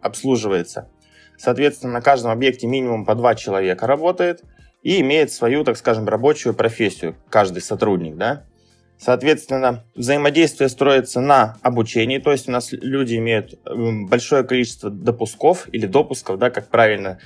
обслуживается. 0.00 0.88
Соответственно, 1.36 1.94
на 1.94 2.00
каждом 2.00 2.30
объекте 2.30 2.66
минимум 2.66 3.04
по 3.04 3.14
два 3.14 3.34
человека 3.34 3.86
работает 3.86 4.44
и 4.84 5.00
имеет 5.00 5.32
свою, 5.32 5.64
так 5.64 5.76
скажем, 5.76 6.06
рабочую 6.06 6.54
профессию, 6.54 7.16
каждый 7.30 7.62
сотрудник, 7.62 8.16
да. 8.16 8.44
Соответственно, 8.96 9.84
взаимодействие 9.96 10.68
строится 10.68 11.20
на 11.20 11.56
обучении, 11.62 12.18
то 12.18 12.30
есть 12.30 12.48
у 12.48 12.52
нас 12.52 12.70
люди 12.70 13.16
имеют 13.16 13.58
большое 13.64 14.44
количество 14.44 14.90
допусков 14.90 15.68
или 15.72 15.86
допусков, 15.86 16.38
да, 16.38 16.50
как 16.50 16.68
правильно. 16.68 17.18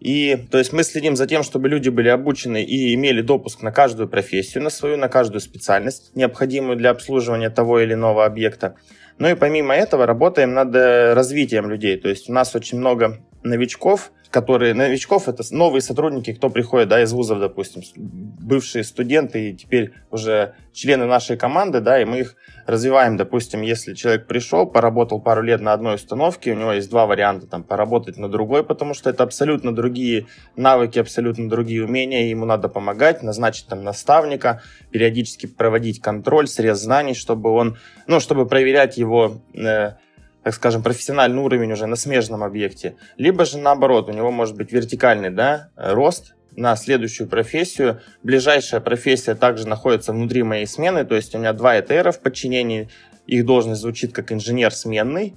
И 0.00 0.36
то 0.50 0.58
есть 0.58 0.72
мы 0.72 0.82
следим 0.82 1.14
за 1.14 1.26
тем, 1.26 1.42
чтобы 1.42 1.68
люди 1.68 1.88
были 1.88 2.08
обучены 2.08 2.62
и 2.62 2.94
имели 2.94 3.22
допуск 3.22 3.62
на 3.62 3.70
каждую 3.70 4.08
профессию, 4.08 4.64
на 4.64 4.70
свою, 4.70 4.96
на 4.96 5.08
каждую 5.08 5.40
специальность, 5.40 6.10
необходимую 6.14 6.76
для 6.76 6.90
обслуживания 6.90 7.48
того 7.48 7.80
или 7.80 7.94
иного 7.94 8.24
объекта. 8.24 8.76
Ну 9.18 9.28
и 9.28 9.34
помимо 9.34 9.74
этого 9.74 10.06
работаем 10.06 10.52
над 10.52 10.74
э, 10.74 11.14
развитием 11.14 11.70
людей. 11.70 11.96
То 11.96 12.08
есть 12.08 12.28
у 12.28 12.32
нас 12.32 12.54
очень 12.54 12.78
много 12.78 13.20
новичков, 13.42 14.10
которые 14.34 14.74
новичков 14.74 15.28
это 15.28 15.44
новые 15.52 15.80
сотрудники, 15.80 16.32
кто 16.32 16.50
приходит, 16.50 16.88
да, 16.88 17.00
из 17.00 17.12
вузов, 17.12 17.38
допустим, 17.38 17.82
бывшие 17.94 18.82
студенты 18.82 19.50
и 19.50 19.54
теперь 19.54 19.92
уже 20.10 20.54
члены 20.72 21.06
нашей 21.06 21.36
команды, 21.36 21.78
да, 21.78 22.02
и 22.02 22.04
мы 22.04 22.18
их 22.18 22.34
развиваем, 22.66 23.16
допустим, 23.16 23.62
если 23.62 23.94
человек 23.94 24.26
пришел, 24.26 24.66
поработал 24.66 25.20
пару 25.20 25.40
лет 25.40 25.60
на 25.60 25.72
одной 25.72 25.94
установке, 25.94 26.50
у 26.50 26.56
него 26.56 26.72
есть 26.72 26.90
два 26.90 27.06
варианта, 27.06 27.46
там, 27.46 27.62
поработать 27.62 28.16
на 28.16 28.28
другой, 28.28 28.64
потому 28.64 28.92
что 28.92 29.08
это 29.08 29.22
абсолютно 29.22 29.72
другие 29.72 30.26
навыки, 30.56 30.98
абсолютно 30.98 31.48
другие 31.48 31.84
умения, 31.84 32.26
ему 32.26 32.44
надо 32.44 32.68
помогать, 32.68 33.22
назначить 33.22 33.68
там 33.68 33.84
наставника, 33.84 34.62
периодически 34.90 35.46
проводить 35.46 36.00
контроль, 36.00 36.48
срез 36.48 36.80
знаний, 36.80 37.14
чтобы 37.14 37.50
он, 37.50 37.76
ну, 38.08 38.18
чтобы 38.18 38.48
проверять 38.48 38.98
его 38.98 39.40
э, 39.54 39.92
так 40.44 40.54
скажем, 40.54 40.82
профессиональный 40.82 41.40
уровень 41.40 41.72
уже 41.72 41.86
на 41.86 41.96
смежном 41.96 42.44
объекте, 42.44 42.96
либо 43.16 43.46
же 43.46 43.58
наоборот, 43.58 44.08
у 44.08 44.12
него 44.12 44.30
может 44.30 44.56
быть 44.56 44.72
вертикальный 44.72 45.30
да, 45.30 45.70
рост 45.74 46.34
на 46.54 46.76
следующую 46.76 47.28
профессию. 47.28 48.00
Ближайшая 48.22 48.80
профессия 48.80 49.34
также 49.34 49.66
находится 49.66 50.12
внутри 50.12 50.42
моей 50.42 50.66
смены, 50.66 51.04
то 51.04 51.16
есть 51.16 51.34
у 51.34 51.38
меня 51.38 51.54
два 51.54 51.80
ЭТРа 51.80 52.12
в 52.12 52.20
подчинении, 52.20 52.88
их 53.26 53.46
должность 53.46 53.80
звучит 53.80 54.12
как 54.12 54.32
инженер 54.32 54.72
сменный. 54.72 55.34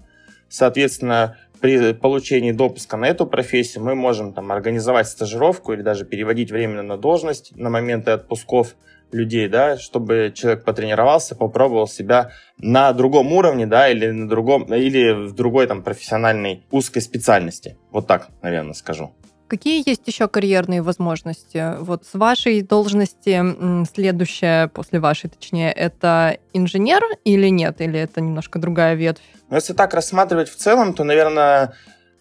Соответственно, 0.50 1.38
при 1.62 1.94
получении 1.94 2.52
допуска 2.52 2.98
на 2.98 3.08
эту 3.08 3.26
профессию 3.26 3.84
мы 3.84 3.96
можем 3.96 4.34
там, 4.34 4.52
организовать 4.52 5.08
стажировку 5.08 5.74
или 5.74 5.82
даже 5.82 6.06
переводить 6.06 6.52
временно 6.52 6.84
на 6.84 6.98
должность 6.98 7.56
на 7.56 7.70
моменты 7.70 8.12
отпусков 8.12 8.76
людей, 9.12 9.48
да, 9.48 9.78
чтобы 9.78 10.32
человек 10.36 10.64
потренировался, 10.64 11.36
попробовал 11.36 11.88
себя 11.88 12.32
на 12.58 12.92
другом 12.94 13.32
уровне, 13.34 13.66
да, 13.66 13.90
или 13.90 14.10
на 14.10 14.28
другом, 14.28 14.64
или 14.74 15.28
в 15.28 15.34
другой 15.34 15.68
там 15.68 15.84
профессиональной 15.84 16.66
узкой 16.72 17.02
специальности. 17.02 17.78
Вот 17.92 18.08
так, 18.08 18.30
наверное, 18.42 18.74
скажу. 18.74 19.14
Какие 19.48 19.88
есть 19.88 20.06
еще 20.08 20.28
карьерные 20.28 20.82
возможности? 20.82 21.80
Вот 21.80 22.06
с 22.06 22.16
вашей 22.16 22.62
должности 22.62 23.86
следующая, 23.94 24.68
после 24.68 25.00
вашей, 25.00 25.30
точнее, 25.30 25.72
это 25.72 26.38
инженер 26.52 27.02
или 27.24 27.48
нет? 27.48 27.80
Или 27.80 27.98
это 27.98 28.20
немножко 28.20 28.60
другая 28.60 28.96
ветвь? 28.96 29.22
Ну, 29.50 29.56
если 29.56 29.72
так 29.72 29.94
рассматривать 29.94 30.50
в 30.50 30.58
целом, 30.58 30.94
то, 30.94 31.06
наверное, 31.06 31.74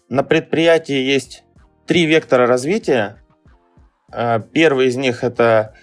на 0.07 0.23
предприятии 0.23 0.95
есть 0.95 1.43
три 1.85 2.05
вектора 2.05 2.47
развития. 2.47 3.21
Э, 4.13 4.39
первый 4.53 4.87
из 4.87 4.95
них 4.95 5.25
это 5.25 5.73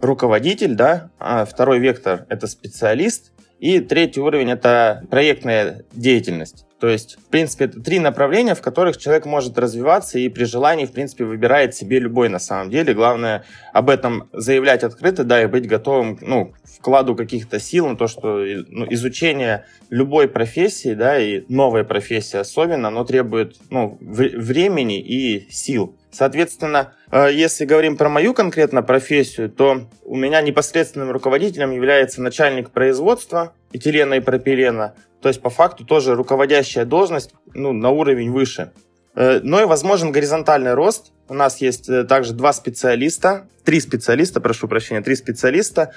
руководитель, 0.00 0.74
да, 0.74 1.10
а 1.18 1.44
второй 1.44 1.78
вектор– 1.78 2.26
это 2.28 2.46
специалист, 2.46 3.32
и 3.58 3.80
третий 3.80 4.20
уровень– 4.20 4.50
это 4.52 5.04
проектная 5.10 5.84
деятельность. 5.92 6.64
То 6.80 6.88
есть, 6.88 7.18
в 7.18 7.24
принципе, 7.28 7.64
это 7.64 7.80
три 7.80 7.98
направления, 7.98 8.54
в 8.54 8.62
которых 8.62 8.98
человек 8.98 9.26
может 9.26 9.58
развиваться 9.58 10.18
и 10.18 10.28
при 10.28 10.44
желании, 10.44 10.86
в 10.86 10.92
принципе, 10.92 11.24
выбирает 11.24 11.74
себе 11.74 11.98
любой 11.98 12.28
на 12.28 12.38
самом 12.38 12.70
деле. 12.70 12.94
Главное 12.94 13.44
об 13.72 13.90
этом 13.90 14.28
заявлять 14.32 14.84
открыто, 14.84 15.24
да, 15.24 15.42
и 15.42 15.46
быть 15.46 15.66
готовым, 15.66 16.18
ну, 16.20 16.54
вкладу 16.62 17.16
каких-то 17.16 17.58
сил 17.58 17.88
на 17.88 17.96
то, 17.96 18.06
что 18.06 18.44
ну, 18.68 18.86
изучение 18.90 19.64
любой 19.90 20.28
профессии, 20.28 20.94
да, 20.94 21.18
и 21.18 21.42
новой 21.48 21.82
профессии 21.84 22.36
особенно, 22.36 22.88
оно 22.88 23.04
требует, 23.04 23.56
ну, 23.70 23.98
времени 24.00 25.00
и 25.00 25.50
сил. 25.50 25.96
Соответственно, 26.10 26.94
э, 27.10 27.28
если 27.32 27.64
говорим 27.64 27.96
про 27.96 28.08
мою 28.08 28.34
конкретно 28.34 28.82
профессию, 28.82 29.50
то 29.50 29.88
у 30.04 30.16
меня 30.16 30.40
непосредственным 30.40 31.10
руководителем 31.10 31.72
является 31.72 32.22
начальник 32.22 32.70
производства 32.70 33.52
этилена 33.72 34.16
и 34.16 34.20
пропилена, 34.20 34.94
то 35.20 35.28
есть 35.28 35.40
по 35.40 35.50
факту 35.50 35.84
тоже 35.84 36.14
руководящая 36.14 36.84
должность 36.84 37.34
ну, 37.54 37.72
на 37.72 37.90
уровень 37.90 38.30
выше. 38.30 38.72
Э, 39.14 39.40
но 39.42 39.60
и 39.60 39.64
возможен 39.64 40.12
горизонтальный 40.12 40.74
рост. 40.74 41.12
У 41.28 41.34
нас 41.34 41.60
есть 41.60 41.88
э, 41.88 42.04
также 42.04 42.32
два 42.32 42.52
специалиста, 42.52 43.48
три 43.64 43.80
специалиста, 43.80 44.40
прошу 44.40 44.68
прощения, 44.68 45.00
три 45.00 45.16
специалиста. 45.16 45.92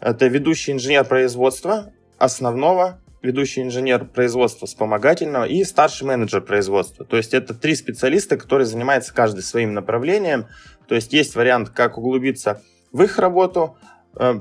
Это 0.00 0.26
ведущий 0.26 0.72
инженер 0.72 1.04
производства 1.04 1.92
основного 2.18 3.00
ведущий 3.26 3.62
инженер 3.62 4.04
производства 4.06 4.66
вспомогательного 4.66 5.44
и 5.44 5.64
старший 5.64 6.06
менеджер 6.06 6.40
производства. 6.40 7.04
То 7.04 7.16
есть 7.16 7.34
это 7.34 7.54
три 7.54 7.74
специалиста, 7.74 8.36
которые 8.36 8.66
занимаются 8.66 9.12
каждый 9.12 9.42
своим 9.42 9.74
направлением. 9.74 10.46
То 10.88 10.94
есть 10.94 11.12
есть 11.12 11.34
вариант, 11.34 11.70
как 11.70 11.98
углубиться 11.98 12.62
в 12.92 13.02
их 13.02 13.18
работу, 13.18 13.76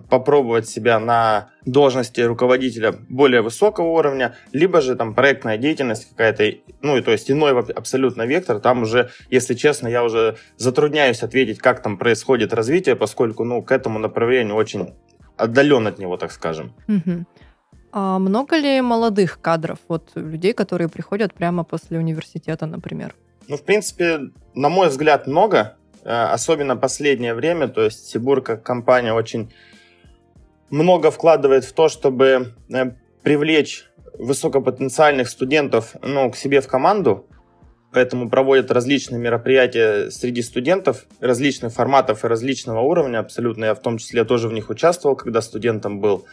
попробовать 0.09 0.67
себя 0.69 0.99
на 0.99 1.49
должности 1.65 2.21
руководителя 2.21 2.93
более 3.09 3.41
высокого 3.41 3.87
уровня, 3.87 4.35
либо 4.53 4.81
же 4.81 4.95
там 4.95 5.13
проектная 5.13 5.57
деятельность 5.57 6.09
какая-то, 6.09 6.49
ну 6.81 6.97
и 6.97 7.01
то 7.01 7.11
есть 7.11 7.29
иной 7.29 7.59
абсолютно 7.73 8.23
вектор, 8.23 8.59
там 8.59 8.83
уже, 8.83 9.09
если 9.29 9.53
честно, 9.53 9.87
я 9.87 10.03
уже 10.03 10.37
затрудняюсь 10.57 11.23
ответить, 11.23 11.59
как 11.59 11.81
там 11.81 11.97
происходит 11.97 12.53
развитие, 12.53 12.95
поскольку, 12.95 13.43
ну, 13.43 13.61
к 13.61 13.71
этому 13.71 13.99
направлению 13.99 14.55
очень 14.55 14.93
отдален 15.37 15.87
от 15.87 15.99
него, 15.99 16.17
так 16.17 16.31
скажем. 16.31 16.73
Угу. 16.87 17.25
А 17.91 18.19
много 18.19 18.57
ли 18.57 18.81
молодых 18.81 19.39
кадров, 19.41 19.79
вот 19.87 20.11
людей, 20.15 20.53
которые 20.53 20.89
приходят 20.89 21.33
прямо 21.33 21.63
после 21.63 21.97
университета, 21.97 22.65
например? 22.65 23.15
Ну, 23.47 23.57
в 23.57 23.63
принципе, 23.63 24.19
на 24.53 24.69
мой 24.69 24.89
взгляд, 24.89 25.27
много, 25.27 25.57
э, 25.57 25.65
особенно 26.05 26.75
последнее 26.75 27.33
время. 27.33 27.67
То 27.67 27.83
есть 27.83 28.07
Сибур 28.07 28.41
как 28.41 28.63
компания 28.63 29.13
очень 29.13 29.51
много 30.69 31.11
вкладывает 31.11 31.65
в 31.65 31.73
то, 31.73 31.89
чтобы 31.89 32.53
э, 32.69 32.91
привлечь 33.23 33.85
высокопотенциальных 34.17 35.29
студентов 35.29 35.95
ну, 36.01 36.31
к 36.31 36.37
себе 36.37 36.61
в 36.61 36.67
команду, 36.67 37.27
поэтому 37.91 38.29
проводят 38.29 38.71
различные 38.71 39.19
мероприятия 39.19 40.09
среди 40.09 40.41
студентов 40.41 41.05
различных 41.19 41.73
форматов 41.73 42.23
и 42.23 42.27
различного 42.27 42.81
уровня, 42.81 43.19
абсолютно 43.19 43.65
я 43.65 43.75
в 43.75 43.81
том 43.81 43.97
числе 43.97 44.23
тоже 44.23 44.47
в 44.47 44.53
них 44.53 44.69
участвовал, 44.69 45.15
когда 45.15 45.41
студентом 45.41 45.99
был. 45.99 46.25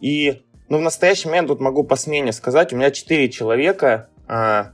И 0.00 0.42
ну, 0.68 0.78
в 0.78 0.80
настоящий 0.80 1.28
момент 1.28 1.48
тут 1.48 1.60
могу 1.60 1.84
по 1.84 1.96
смене 1.96 2.32
сказать, 2.32 2.72
у 2.72 2.76
меня 2.76 2.90
4 2.90 3.28
человека, 3.30 4.08
а, 4.26 4.72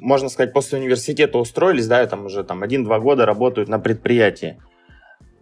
можно 0.00 0.28
сказать, 0.28 0.52
после 0.52 0.78
университета 0.78 1.38
устроились, 1.38 1.86
да, 1.86 2.02
и 2.02 2.06
там 2.06 2.26
уже 2.26 2.42
там 2.42 2.62
1-2 2.62 3.00
года 3.00 3.26
работают 3.26 3.68
на 3.68 3.78
предприятии. 3.78 4.60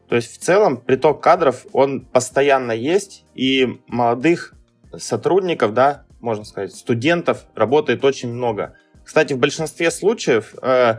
То 0.08 0.16
есть 0.16 0.34
в 0.34 0.38
целом 0.38 0.78
приток 0.78 1.22
кадров, 1.22 1.66
он 1.72 2.00
постоянно 2.00 2.72
есть, 2.72 3.24
и 3.34 3.78
молодых 3.86 4.54
сотрудников, 4.96 5.74
да, 5.74 6.04
можно 6.20 6.44
сказать, 6.44 6.74
студентов 6.74 7.44
работает 7.54 8.04
очень 8.04 8.32
много. 8.32 8.74
Кстати, 9.04 9.34
в 9.34 9.38
большинстве 9.38 9.90
случаев 9.90 10.54
э, 10.60 10.96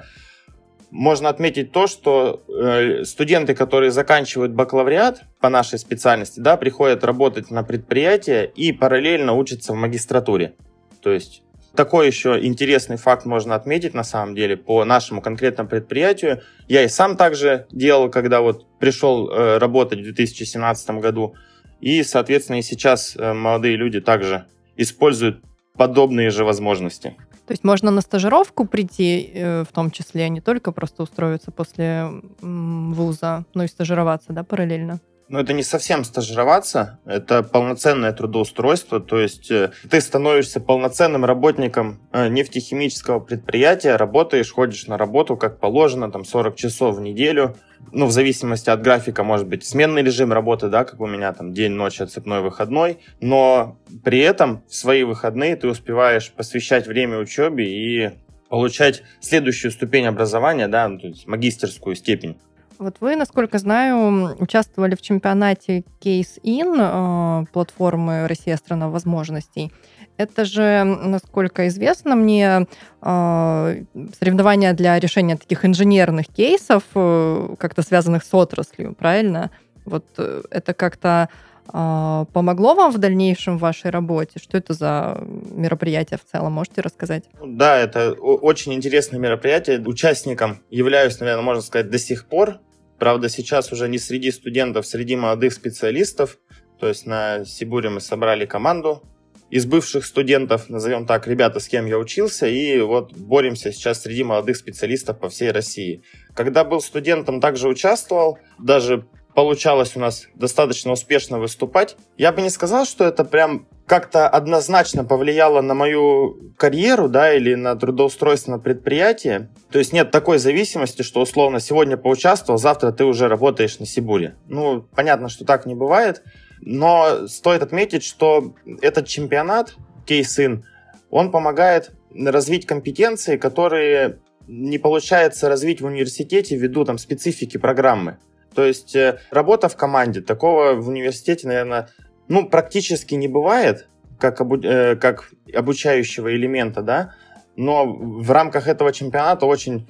можно 0.92 1.30
отметить 1.30 1.72
то, 1.72 1.88
что 1.88 2.44
э, 2.48 3.04
студенты, 3.04 3.56
которые 3.56 3.92
заканчивают 3.92 4.54
бакалавриат 4.54 5.24
по 5.40 5.50
нашей 5.50 5.80
специальности, 5.80 6.40
да, 6.40 6.58
приходят 6.58 7.04
работать 7.04 7.52
на 7.52 7.64
предприятие 7.64 8.48
и 8.48 8.72
параллельно 8.72 9.34
учатся 9.34 9.74
в 9.74 9.76
магистратуре. 9.76 10.54
То 11.02 11.12
есть 11.12 11.44
такой 11.76 12.08
еще 12.08 12.40
интересный 12.44 12.98
факт 12.98 13.26
можно 13.26 13.56
отметить 13.56 13.94
на 13.94 14.04
самом 14.04 14.36
деле 14.36 14.58
по 14.58 14.84
нашему 14.86 15.22
конкретному 15.22 15.70
предприятию. 15.70 16.42
Я 16.68 16.84
и 16.84 16.88
сам 16.88 17.16
также 17.16 17.68
делал, 17.72 18.10
когда 18.10 18.42
вот 18.42 18.66
пришел 18.80 19.30
э, 19.30 19.58
работать 19.58 20.00
в 20.00 20.04
2017 20.04 20.90
году. 20.92 21.36
И, 21.80 22.04
соответственно, 22.04 22.60
и 22.60 22.62
сейчас 22.62 23.16
э, 23.16 23.34
молодые 23.34 23.76
люди 23.76 24.02
также 24.02 24.46
используют 24.76 25.42
подобные 25.76 26.30
же 26.30 26.44
возможности. 26.44 27.16
То 27.48 27.54
есть 27.54 27.64
можно 27.64 27.90
на 27.90 28.02
стажировку 28.02 28.66
прийти, 28.66 29.32
э, 29.34 29.64
в 29.64 29.74
том 29.74 29.92
числе, 29.92 30.26
а 30.26 30.30
не 30.30 30.42
только 30.42 30.72
просто 30.72 31.04
устроиться 31.04 31.52
после 31.52 32.08
вуза, 32.42 33.46
но 33.54 33.64
и 33.64 33.68
стажироваться, 33.68 34.34
да, 34.34 34.44
параллельно? 34.44 35.00
Ну, 35.30 35.38
это 35.38 35.54
не 35.54 35.62
совсем 35.62 36.04
стажироваться, 36.04 37.00
это 37.06 37.44
полноценное 37.44 38.12
трудоустройство, 38.14 39.00
то 39.00 39.20
есть 39.20 39.52
э, 39.52 39.72
ты 39.88 40.02
становишься 40.02 40.60
полноценным 40.60 41.24
работником 41.24 42.00
э, 42.12 42.30
нефтехимического 42.30 43.20
предприятия, 43.20 43.96
работаешь, 43.96 44.52
ходишь 44.52 44.88
на 44.88 44.98
работу 44.98 45.38
как 45.38 45.60
положено, 45.60 46.12
там 46.12 46.26
40 46.26 46.56
часов 46.56 46.96
в 46.96 47.02
неделю, 47.02 47.56
ну, 47.92 48.08
в 48.08 48.12
зависимости 48.12 48.72
от 48.72 48.82
графика, 48.82 49.24
может 49.24 49.48
быть, 49.48 49.64
сменный 49.64 50.02
режим 50.02 50.34
работы, 50.34 50.68
да, 50.68 50.84
как 50.84 51.00
у 51.00 51.06
меня 51.06 51.32
там 51.32 51.54
день, 51.54 51.74
ночь, 51.74 52.02
отцепной 52.02 52.42
выходной, 52.42 52.98
но 53.22 53.78
при 54.04 54.22
этом 54.22 54.64
в 54.68 54.74
свои 54.74 55.04
выходные 55.04 55.56
ты 55.56 55.68
успеваешь 55.68 56.32
посвящать 56.32 56.88
время 56.88 57.20
учебе 57.20 57.70
и 57.70 58.12
получать 58.50 59.04
следующую 59.20 59.70
ступень 59.72 60.08
образования, 60.08 60.68
да, 60.68 60.88
ну, 60.88 60.98
то 60.98 61.08
есть 61.08 61.28
магистерскую 61.28 61.96
степень. 61.96 62.40
Вот 62.80 62.96
вы, 63.02 63.18
насколько 63.18 63.58
знаю, 63.58 64.38
участвовали 64.40 64.96
в 64.96 65.02
чемпионате 65.02 65.84
Case 66.00 66.42
In, 66.44 66.78
э, 66.80 67.46
платформы 67.52 68.26
«Россия– 68.26 68.56
страна 68.58 68.88
возможностей». 68.88 69.74
Это 70.16 70.46
же, 70.46 70.86
насколько 70.86 71.68
известно 71.68 72.16
мне, 72.16 72.68
э, 73.02 73.84
соревнования 74.18 74.72
для 74.72 74.98
решения 74.98 75.36
таких 75.36 75.66
инженерных 75.66 76.28
кейсов, 76.28 76.84
э, 76.96 77.56
как-то 77.60 77.82
связанных 77.82 78.24
с 78.24 78.34
отраслью, 78.34 78.96
правильно? 78.98 79.52
Вот 79.84 80.06
это 80.18 80.74
как-то 80.74 81.28
помогло 81.72 82.74
вам 82.74 82.92
в 82.92 82.98
дальнейшем 82.98 83.58
в 83.58 83.62
вашей 83.62 83.92
работе? 83.92 84.40
Что 84.40 84.58
это 84.58 84.74
за 84.74 85.22
мероприятие 85.52 86.18
в 86.18 86.32
целом? 86.32 86.54
Можете 86.54 86.82
рассказать? 86.82 87.26
Да, 87.46 87.78
это 87.78 88.14
очень 88.14 88.74
интересное 88.74 89.20
мероприятие. 89.20 89.80
Участником 89.80 90.64
являюсь, 90.72 91.20
наверное, 91.20 91.44
можно 91.44 91.62
сказать, 91.62 91.92
до 91.92 92.00
сих 92.00 92.26
пор. 92.26 92.60
Правда, 93.00 93.30
сейчас 93.30 93.72
уже 93.72 93.88
не 93.88 93.98
среди 93.98 94.32
студентов, 94.32 94.86
среди 94.86 95.16
молодых 95.16 95.54
специалистов. 95.54 96.38
То 96.80 96.88
есть 96.88 97.06
на 97.06 97.46
Сибуре 97.46 97.90
мы 97.90 98.02
собрали 98.02 98.46
команду 98.46 99.04
из 99.50 99.66
бывших 99.66 100.06
студентов, 100.06 100.70
назовем 100.70 101.06
так, 101.06 101.28
ребята, 101.28 101.60
с 101.60 101.68
кем 101.68 101.88
я 101.88 101.98
учился, 101.98 102.48
и 102.48 102.80
вот 102.80 103.14
боремся 103.14 103.72
сейчас 103.72 104.02
среди 104.02 104.24
молодых 104.24 104.58
специалистов 104.58 105.20
по 105.20 105.30
всей 105.30 105.52
России. 105.52 106.04
Когда 106.36 106.64
был 106.64 106.82
студентом, 106.82 107.42
также 107.42 107.68
участвовал, 107.68 108.38
даже 108.60 109.08
получалось 109.40 109.96
у 109.96 110.02
нас 110.02 110.28
достаточно 110.36 110.92
успешно 110.92 111.40
выступать. 111.40 111.96
Я 112.18 112.34
бы 112.34 112.42
не 112.42 112.50
сказал, 112.50 112.84
что 112.84 113.06
это 113.06 113.24
прям 113.24 113.70
как-то 113.86 114.28
однозначно 114.28 115.06
повлияло 115.06 115.62
на 115.62 115.74
мою 115.74 116.52
карьеру, 116.58 117.08
да, 117.08 117.34
или 117.34 117.56
на 117.56 117.74
трудоустройство 117.78 118.52
на 118.52 118.60
предприятии. 118.60 119.48
То 119.72 119.80
есть 119.80 119.94
нет 119.94 120.12
такой 120.12 120.40
зависимости, 120.40 121.04
что 121.04 121.22
условно 121.22 121.62
сегодня 121.62 121.96
поучаствовал, 121.96 122.60
завтра 122.60 122.92
ты 122.92 123.06
уже 123.06 123.30
работаешь 123.30 123.80
на 123.80 123.86
Сибуре. 123.86 124.36
Ну, 124.50 124.82
понятно, 124.94 125.30
что 125.30 125.46
так 125.46 125.66
не 125.66 125.74
бывает, 125.74 126.22
но 126.60 127.26
стоит 127.30 127.64
отметить, 127.64 128.04
что 128.04 128.56
этот 128.82 129.08
чемпионат, 129.08 129.76
Кейсын, 130.06 130.66
он 131.10 131.32
помогает 131.32 131.92
развить 132.14 132.66
компетенции, 132.66 133.38
которые 133.38 134.20
не 134.50 134.80
получается 134.80 135.48
развить 135.48 135.80
в 135.80 135.86
университете 135.86 136.58
ввиду 136.58 136.84
там 136.84 136.98
специфики 136.98 137.56
программы. 137.56 138.18
То 138.54 138.66
есть 138.66 138.96
э, 138.96 139.20
работа 139.32 139.70
в 139.70 139.76
команде, 139.76 140.22
такого 140.22 140.74
в 140.74 140.88
университете, 140.90 141.48
наверное, 141.48 141.90
ну, 142.28 142.48
практически 142.48 143.16
не 143.16 143.28
бывает, 143.28 143.88
как, 144.20 144.42
обу 144.42 144.58
э, 144.58 144.96
как 144.96 145.32
обучающего 145.54 146.36
элемента, 146.36 146.82
да, 146.82 147.16
но 147.56 147.86
в 147.86 148.32
рамках 148.32 148.68
этого 148.68 148.92
чемпионата 148.94 149.46
очень 149.46 149.88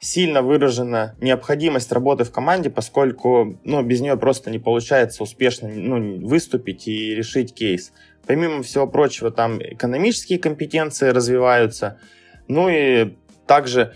сильно 0.00 0.40
выражена 0.40 1.14
необходимость 1.20 1.92
работы 1.92 2.24
в 2.24 2.32
команде, 2.32 2.70
поскольку 2.70 3.58
ну, 3.64 3.82
без 3.82 4.00
нее 4.00 4.16
просто 4.16 4.50
не 4.50 4.58
получается 4.58 5.22
успешно 5.22 5.68
ну, 5.68 6.26
выступить 6.26 6.88
и 6.88 7.14
решить 7.14 7.54
кейс. 7.54 7.92
Помимо 8.26 8.62
всего 8.62 8.86
прочего, 8.86 9.30
там 9.30 9.60
экономические 9.60 10.38
компетенции 10.38 11.08
развиваются, 11.08 11.98
ну 12.48 12.68
и 12.70 13.16
также 13.46 13.92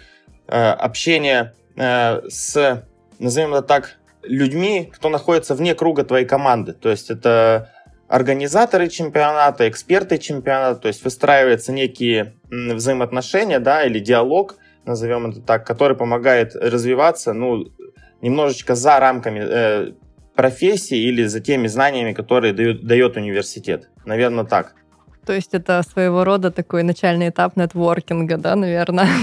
э, 0.46 0.56
общение 0.56 1.54
э, 1.76 2.28
с, 2.28 2.84
назовем 3.18 3.54
это 3.54 3.62
так, 3.62 3.96
людьми, 4.22 4.90
кто 4.92 5.08
находится 5.08 5.54
вне 5.54 5.74
круга 5.74 6.04
твоей 6.04 6.26
команды. 6.26 6.72
То 6.72 6.90
есть 6.90 7.10
это 7.10 7.70
организаторы 8.08 8.88
чемпионата, 8.88 9.68
эксперты 9.68 10.18
чемпионата, 10.18 10.80
то 10.80 10.88
есть 10.88 11.04
выстраиваются 11.04 11.72
некие 11.72 12.34
взаимоотношения, 12.50 13.58
да, 13.58 13.84
или 13.84 13.98
диалог, 13.98 14.56
назовем 14.84 15.30
это 15.30 15.40
так, 15.40 15.66
который 15.66 15.96
помогает 15.96 16.54
развиваться, 16.54 17.32
ну, 17.32 17.66
немножечко 18.20 18.74
за 18.74 19.00
рамками 19.00 19.40
э, 19.42 19.92
профессии 20.34 20.98
или 20.98 21.24
за 21.24 21.40
теми 21.40 21.66
знаниями, 21.66 22.12
которые 22.12 22.52
дает, 22.52 22.86
дает 22.86 23.16
университет. 23.16 23.88
Наверное, 24.04 24.44
так. 24.44 24.74
То 25.26 25.32
есть 25.32 25.54
это 25.54 25.82
своего 25.82 26.24
рода 26.24 26.50
такой 26.50 26.82
начальный 26.82 27.30
этап 27.30 27.56
нетворкинга, 27.56 28.36
да, 28.36 28.56
наверное? 28.56 29.08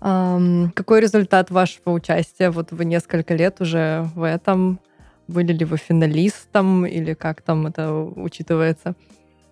Какой 0.00 1.00
результат 1.00 1.50
вашего 1.50 1.90
участия? 1.90 2.50
Вот 2.50 2.70
вы 2.70 2.84
несколько 2.84 3.34
лет 3.34 3.60
уже 3.60 4.08
в 4.14 4.22
этом. 4.22 4.80
Были 5.26 5.52
ли 5.52 5.64
вы 5.64 5.76
финалистом 5.76 6.86
или 6.86 7.14
как 7.14 7.42
там 7.42 7.66
это 7.66 7.92
учитывается? 7.92 8.94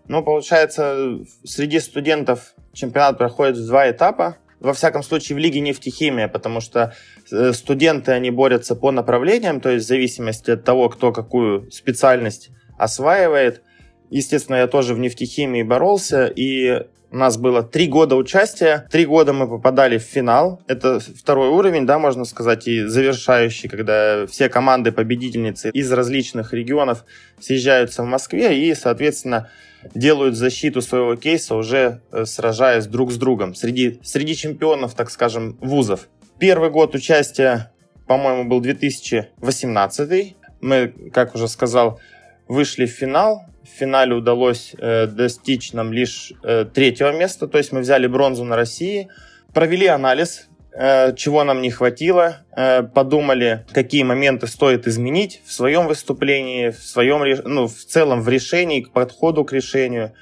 Ну, 0.09 0.23
получается, 0.23 1.19
среди 1.45 1.81
студентов 1.81 2.55
чемпионат 2.73 3.19
проходит 3.19 3.57
в 3.57 3.67
два 3.67 3.91
этапа. 3.91 4.37
Во 4.61 4.73
всяком 4.73 5.03
случае, 5.03 5.37
в 5.37 5.39
Лиге 5.39 5.61
нефтехимия, 5.61 6.29
потому 6.29 6.61
что 6.61 6.95
э, 7.31 7.53
студенты, 7.53 8.13
они 8.13 8.31
борются 8.31 8.75
по 8.75 8.91
направлениям, 8.91 9.61
то 9.61 9.69
есть 9.69 9.85
в 9.85 9.89
зависимости 9.89 10.53
от 10.53 10.65
того, 10.65 10.89
кто 10.89 11.13
какую 11.13 11.71
специальность 11.71 12.51
осваивает. 12.79 13.63
Естественно, 14.09 14.57
я 14.57 14.67
тоже 14.67 14.95
в 14.95 14.99
нефтехимии 14.99 15.63
боролся, 15.63 16.27
и 16.27 16.87
у 17.11 17.17
нас 17.17 17.37
было 17.37 17.63
три 17.63 17.87
года 17.87 18.17
участия, 18.17 18.87
три 18.91 19.07
года 19.07 19.33
мы 19.33 19.49
попадали 19.49 19.99
в 19.99 20.03
финал. 20.03 20.61
Это 20.67 21.01
второй 21.01 21.49
уровень, 21.49 21.87
да, 21.87 21.99
можно 21.99 22.25
сказать, 22.25 22.67
и 22.67 22.83
завершающий, 22.83 23.69
когда 23.69 24.27
все 24.27 24.49
команды 24.49 24.91
победительницы 24.93 25.71
из 25.71 25.91
различных 25.93 26.53
регионов 26.53 27.05
съезжаются 27.39 28.03
в 28.03 28.07
Москве 28.07 28.59
и, 28.59 28.75
соответственно, 28.75 29.49
делают 29.95 30.37
защиту 30.37 30.83
своего 30.83 31.17
кейса, 31.17 31.55
уже 31.55 32.01
э, 32.11 32.25
сражаясь 32.25 32.87
друг 32.87 33.13
с 33.13 33.17
другом 33.17 33.55
среди, 33.55 34.01
среди 34.03 34.35
чемпионов, 34.35 34.95
так 34.95 35.11
скажем, 35.11 35.57
вузов. 35.61 36.09
Первый 36.39 36.71
год 36.71 36.95
участия, 36.95 37.73
по-моему, 38.07 38.49
был 38.49 38.61
2018. 38.61 40.37
Мы, 40.61 40.93
как 41.13 41.35
уже 41.35 41.49
сказал, 41.49 42.01
вышли 42.49 42.87
в 42.87 42.91
финал. 42.91 43.45
В 43.67 43.79
финале 43.79 44.15
удалось 44.15 44.75
э, 44.79 45.07
достичь 45.07 45.73
нам 45.73 45.93
лишь 45.93 46.33
э, 46.43 46.65
третьего 46.65 47.13
места, 47.13 47.49
то 47.49 47.59
есть 47.59 47.73
мы 47.73 47.81
взяли 47.81 48.07
бронзу 48.07 48.45
на 48.45 48.55
России, 48.55 49.09
провели 49.53 49.87
анализ, 49.87 50.49
э, 50.73 51.15
чего 51.17 51.43
нам 51.43 51.61
не 51.61 51.71
хватило, 51.71 52.39
э, 52.57 52.85
подумали, 52.85 53.67
какие 53.73 54.05
моменты 54.05 54.47
стоит 54.47 54.87
изменить 54.87 55.43
в 55.45 55.53
своем 55.53 55.89
выступлении, 55.89 56.71
в 56.71 56.79
своем, 56.79 57.23
ну, 57.45 57.67
в 57.67 57.75
целом 57.75 58.23
в 58.23 58.29
решении, 58.29 58.83
к 58.83 58.91
подходу 58.91 59.45
к 59.45 59.53
решению. 59.53 60.13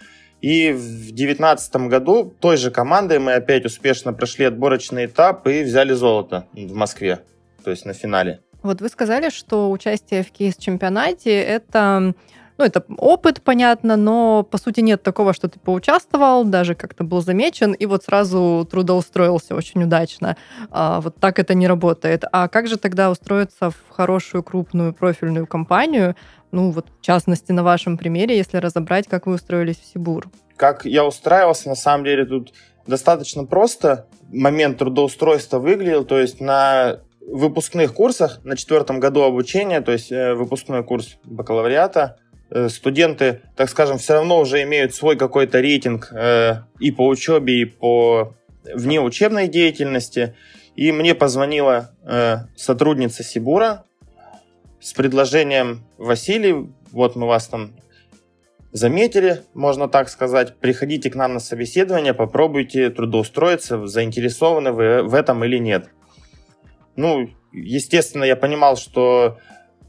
И 0.40 0.72
в 0.72 1.12
2019 1.12 1.76
году 1.88 2.34
той 2.40 2.56
же 2.56 2.70
командой 2.70 3.18
мы 3.18 3.34
опять 3.34 3.64
успешно 3.66 4.12
прошли 4.12 4.46
отборочный 4.46 5.06
этап 5.06 5.46
и 5.46 5.62
взяли 5.62 5.92
золото 5.92 6.46
в 6.52 6.74
Москве, 6.74 7.20
то 7.62 7.70
есть 7.70 7.84
на 7.84 7.92
финале. 7.92 8.40
Вот 8.62 8.80
вы 8.80 8.88
сказали, 8.88 9.28
что 9.28 9.70
участие 9.70 10.22
в 10.22 10.30
кейс-чемпионате— 10.30 11.38
это 11.42 12.14
ну, 12.56 12.64
это 12.64 12.84
опыт, 12.98 13.42
понятно, 13.42 13.96
но 13.96 14.44
по 14.44 14.58
сути 14.58 14.80
нет 14.80 15.02
такого, 15.02 15.32
что 15.32 15.48
ты 15.48 15.58
поучаствовал, 15.58 16.44
даже 16.44 16.74
как-то 16.74 17.02
был 17.02 17.20
замечен, 17.20 17.72
и 17.72 17.86
вот 17.86 18.04
сразу 18.04 18.66
трудоустроился 18.70 19.56
очень 19.56 19.82
удачно. 19.82 20.36
А, 20.70 21.00
вот 21.00 21.16
так 21.16 21.38
это 21.38 21.54
не 21.54 21.66
работает. 21.66 22.24
А 22.30 22.48
как 22.48 22.68
же 22.68 22.76
тогда 22.76 23.10
устроиться 23.10 23.70
в 23.70 23.76
хорошую 23.90 24.44
крупную 24.44 24.92
профильную 24.92 25.46
компанию? 25.46 26.14
Ну, 26.52 26.70
вот 26.70 26.86
в 27.00 27.04
частности, 27.04 27.50
на 27.50 27.64
вашем 27.64 27.98
примере, 27.98 28.36
если 28.36 28.58
разобрать, 28.58 29.08
как 29.08 29.26
вы 29.26 29.34
устроились 29.34 29.80
в 29.80 29.92
Сибур. 29.92 30.28
Как 30.56 30.84
я 30.84 31.04
устраивался, 31.04 31.68
на 31.68 31.74
самом 31.74 32.04
деле, 32.04 32.24
тут 32.24 32.52
достаточно 32.86 33.44
просто. 33.44 34.06
Момент 34.32 34.78
трудоустройства 34.78 35.58
выглядел, 35.58 36.04
то 36.04 36.18
есть 36.18 36.40
на 36.40 37.00
выпускных 37.26 37.94
курсах 37.94 38.40
на 38.44 38.56
четвертом 38.56 39.00
году 39.00 39.22
обучения, 39.22 39.80
то 39.80 39.92
есть 39.92 40.12
э, 40.12 40.34
выпускной 40.34 40.84
курс 40.84 41.16
бакалавриата, 41.24 42.18
студенты, 42.68 43.40
так 43.56 43.68
скажем, 43.70 43.98
все 43.98 44.14
равно 44.14 44.40
уже 44.40 44.62
имеют 44.62 44.94
свой 44.94 45.16
какой-то 45.16 45.60
рейтинг 45.60 46.12
э, 46.12 46.62
и 46.78 46.90
по 46.90 47.06
учебе, 47.06 47.62
и 47.62 47.64
по 47.64 48.34
внеучебной 48.72 49.48
деятельности. 49.48 50.34
И 50.74 50.90
мне 50.90 51.14
позвонила 51.14 51.92
сотрудница 52.56 53.22
Сибура 53.22 53.84
с 54.80 54.92
предложением 54.92 55.84
Василий, 55.98 56.68
вот 56.90 57.14
мы 57.14 57.28
вас 57.28 57.46
там 57.46 57.74
заметили, 58.74 59.42
можно 59.54 59.88
так 59.88 60.08
сказать, 60.08 60.56
приходите 60.56 61.08
к 61.08 61.14
нам 61.14 61.34
на 61.34 61.40
собеседование, 61.40 62.12
попробуйте 62.12 62.90
трудоустроиться, 62.90 63.86
заинтересованы 63.86 64.72
вы 64.72 65.02
в 65.04 65.14
этом 65.14 65.44
или 65.44 65.58
нет. 65.58 65.88
Ну, 66.96 67.30
естественно, 67.52 68.24
я 68.24 68.34
понимал, 68.34 68.76
что 68.76 69.38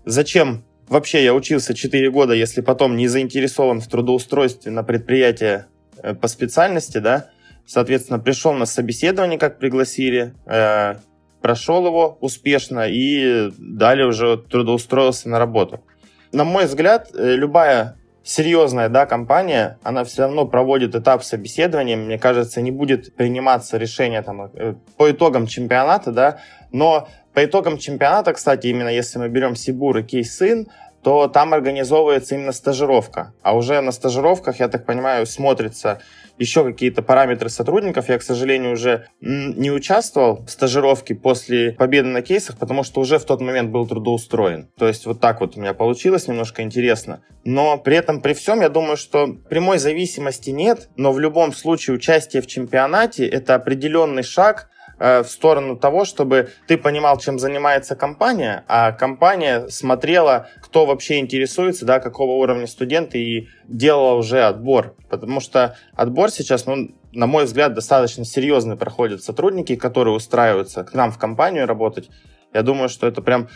зачем 0.05 0.63
вообще 0.87 1.23
я 1.23 1.33
учился 1.33 1.73
4 1.73 2.09
года, 2.11 2.33
если 2.33 2.61
потом 2.61 2.95
не 2.95 3.07
заинтересован 3.07 3.81
в 3.81 3.87
трудоустройстве 3.87 4.71
на 4.71 4.83
предприятие 4.83 5.67
э, 6.01 6.13
по 6.13 6.27
специальности, 6.27 6.99
да. 6.99 7.29
Соответственно, 7.65 8.19
пришел 8.19 8.53
на 8.53 8.65
собеседование, 8.65 9.39
как 9.39 9.57
пригласили, 9.57 10.33
э, 10.45 10.95
прошел 11.41 11.85
его 11.85 12.17
успешно 12.21 12.87
и 12.87 13.51
далее 13.57 14.07
уже 14.07 14.37
трудоустроился 14.37 15.29
на 15.29 15.39
работу. 15.39 15.83
На 16.31 16.43
мой 16.43 16.65
взгляд, 16.65 17.09
э, 17.13 17.35
любая 17.35 17.97
серьезная 18.23 18.89
да, 18.89 19.05
компания, 19.05 19.77
она 19.83 20.03
все 20.03 20.23
равно 20.23 20.47
проводит 20.47 20.95
этап 20.95 21.23
собеседования, 21.23 21.95
мне 21.95 22.17
кажется, 22.17 22.59
не 22.59 22.71
будет 22.71 23.15
приниматься 23.15 23.77
решение 23.77 24.23
там, 24.23 24.49
э, 24.53 24.73
по 24.97 25.11
итогам 25.11 25.45
чемпионата, 25.45 26.11
да, 26.11 26.39
но 26.71 27.07
по 27.35 27.43
итогам 27.43 27.77
чемпионата, 27.77 28.33
кстати, 28.33 28.67
именно 28.67 28.89
если 28.89 29.19
мы 29.19 29.27
берем 29.27 29.55
Сибур 29.55 29.97
и 29.97 30.03
Кейсын, 30.03 30.67
то 31.03 31.27
там 31.27 31.53
организовывается 31.53 32.33
именно 32.33 32.51
стажировка. 32.51 33.33
А 33.43 33.55
уже 33.55 33.79
на 33.81 33.91
стажировках, 33.91 34.59
я 34.59 34.69
так 34.69 34.87
понимаю, 34.87 35.27
смотрится 35.27 36.01
еще 36.39 36.63
какие-то 36.63 37.03
параметры 37.03 37.49
сотрудников. 37.49 38.09
Я, 38.09 38.17
к 38.17 38.23
сожалению, 38.23 38.71
уже 38.71 39.05
не 39.21 39.69
участвовал 39.69 40.45
в 40.45 40.49
стажировке 40.49 41.13
после 41.13 41.73
победы 41.73 42.07
на 42.07 42.23
кейсах, 42.23 42.57
потому 42.57 42.83
что 42.83 43.01
уже 43.01 43.19
в 43.19 43.25
тот 43.25 43.39
момент 43.39 43.69
был 43.69 43.85
трудоустроен. 43.85 44.69
То 44.79 44.87
есть 44.87 45.05
вот 45.05 45.19
так 45.19 45.41
вот 45.41 45.57
у 45.57 45.59
меня 45.59 45.75
получилось, 45.75 46.27
немножко 46.27 46.63
интересно. 46.63 47.21
Но 47.43 47.77
при 47.77 47.97
этом, 47.97 48.21
при 48.21 48.33
всем, 48.33 48.61
я 48.61 48.69
думаю, 48.69 48.97
что 48.97 49.27
прямой 49.49 49.77
зависимости 49.77 50.49
нет, 50.49 50.89
но 50.95 51.11
в 51.11 51.19
любом 51.19 51.53
случае 51.53 51.97
участие 51.97 52.41
в 52.41 52.47
чемпионате— 52.47 53.27
это 53.29 53.53
определенный 53.53 54.23
шаг 54.23 54.69
Э, 54.97 55.23
в 55.23 55.27
сторону 55.27 55.75
того, 55.75 56.05
чтобы 56.05 56.49
ты 56.67 56.77
понимал, 56.77 57.17
чем 57.17 57.37
занимается 57.37 57.95
компания, 57.95 58.63
а 58.67 58.93
компания 58.93 59.67
смотрела, 59.67 60.47
кто 60.61 60.85
вообще 60.85 61.19
интересуется, 61.19 61.85
да, 61.85 61.99
какого 61.99 62.31
уровня 62.31 62.65
студенты, 62.65 63.19
и 63.19 63.49
делала 63.67 64.15
уже 64.15 64.43
отбор. 64.43 64.95
Потому 65.09 65.41
что 65.41 65.75
отбор 65.95 66.31
сейчас, 66.31 66.65
ну, 66.65 66.91
на 67.11 67.27
мой 67.27 67.43
взгляд, 67.43 67.73
достаточно 67.73 68.23
серьезный 68.23 68.77
проходят 68.77 69.21
сотрудники, 69.21 69.75
которые 69.75 70.15
устраиваются 70.15 70.83
к 70.85 70.93
нам 70.93 71.11
в 71.11 71.17
компанию 71.17 71.67
работать. 71.67 72.09
Я 72.53 72.61
думаю, 72.61 72.87
что 72.87 73.05
это 73.05 73.21
прям 73.21 73.49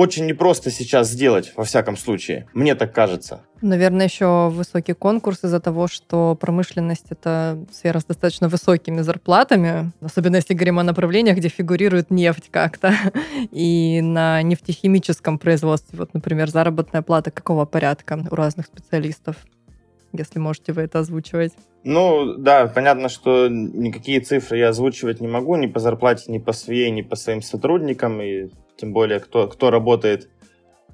очень 0.00 0.24
непросто 0.24 0.70
сейчас 0.70 1.10
сделать, 1.10 1.52
во 1.56 1.64
всяком 1.64 1.96
случае. 1.96 2.46
Мне 2.54 2.74
так 2.74 2.94
кажется. 2.94 3.42
Наверное, 3.60 4.06
еще 4.06 4.48
высокий 4.48 4.94
конкурс 4.94 5.44
из-за 5.44 5.60
того, 5.60 5.88
что 5.88 6.34
промышленность— 6.40 7.06
это 7.10 7.58
сфера 7.70 8.00
с 8.00 8.04
достаточно 8.06 8.48
высокими 8.48 9.02
зарплатами, 9.02 9.92
особенно 10.00 10.36
если 10.36 10.54
говорим 10.54 10.78
о 10.78 10.84
направлениях, 10.84 11.36
где 11.36 11.48
фигурирует 11.48 12.10
нефть 12.10 12.48
как-то. 12.50 12.94
И 13.50 14.00
на 14.00 14.42
нефтехимическом 14.42 15.38
производстве, 15.38 15.98
вот, 15.98 16.14
например, 16.14 16.48
заработная 16.48 17.02
плата 17.02 17.30
какого 17.30 17.66
порядка 17.66 18.26
у 18.30 18.34
разных 18.34 18.66
специалистов? 18.66 19.36
Если 20.12 20.38
можете 20.38 20.72
вы 20.72 20.82
это 20.82 20.98
озвучивать. 20.98 21.52
Ну, 21.84 22.34
да, 22.34 22.66
понятно, 22.66 23.08
что 23.08 23.48
никакие 23.48 24.20
цифры 24.20 24.58
я 24.58 24.68
озвучивать 24.68 25.20
не 25.20 25.28
могу 25.28 25.56
ни 25.56 25.66
по 25.66 25.80
зарплате, 25.80 26.30
ни 26.30 26.38
по 26.38 26.52
своей, 26.52 26.90
ни 26.90 27.02
по 27.02 27.16
своим 27.16 27.42
сотрудникам. 27.42 28.20
И 28.20 28.48
тем 28.76 28.92
более 28.92 29.20
кто, 29.20 29.46
кто 29.48 29.70
работает 29.70 30.28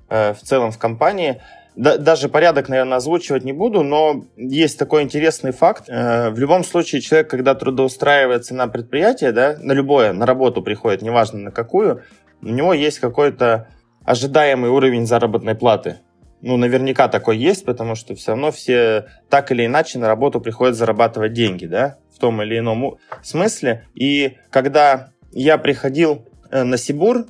э, 0.09 0.35
в 0.35 0.41
целом 0.41 0.71
в 0.71 0.79
компании. 0.79 1.41
Да, 1.77 1.99
даже 1.99 2.29
порядок, 2.29 2.71
наверное, 2.71 2.97
озвучивать 2.97 3.45
не 3.45 3.53
буду, 3.53 3.83
но 3.83 4.25
есть 4.37 4.79
такой 4.79 5.03
интересный 5.03 5.53
факт. 5.53 5.85
Э, 5.89 6.31
в 6.31 6.39
любом 6.39 6.65
случае, 6.65 7.01
человек, 7.01 7.29
когда 7.29 7.55
трудоустраивается 7.55 8.55
на 8.55 8.67
предприятие, 8.67 9.33
да, 9.33 9.57
на 9.61 9.73
любое, 9.73 10.13
на 10.13 10.25
работу 10.25 10.63
приходит, 10.63 11.03
неважно 11.03 11.39
на 11.39 11.51
какую, 11.51 12.03
у 12.43 12.49
него 12.49 12.73
есть 12.73 12.99
какой-то 12.99 13.69
ожидаемый 14.05 14.71
уровень 14.71 15.07
заработной 15.07 15.55
платы. 15.55 15.97
Ну, 16.43 16.57
наверняка 16.57 17.09
такой 17.09 17.39
есть, 17.39 17.65
потому 17.65 17.95
что 17.95 18.15
все 18.15 18.33
равно 18.33 18.51
все 18.51 19.07
так 19.29 19.51
или 19.53 19.67
иначе 19.67 19.99
на 19.99 20.07
работу 20.07 20.41
приходят 20.41 20.77
зарабатывать 20.77 21.33
деньги, 21.33 21.67
да, 21.67 21.99
в 22.15 22.19
том 22.19 22.43
или 22.43 22.59
ином 22.59 22.99
смысле. 23.23 23.87
И 23.95 24.37
когда 24.51 25.11
я 25.33 25.59
приходил 25.59 26.27
э, 26.51 26.63
на 26.63 26.77
Сибур, 26.77 27.27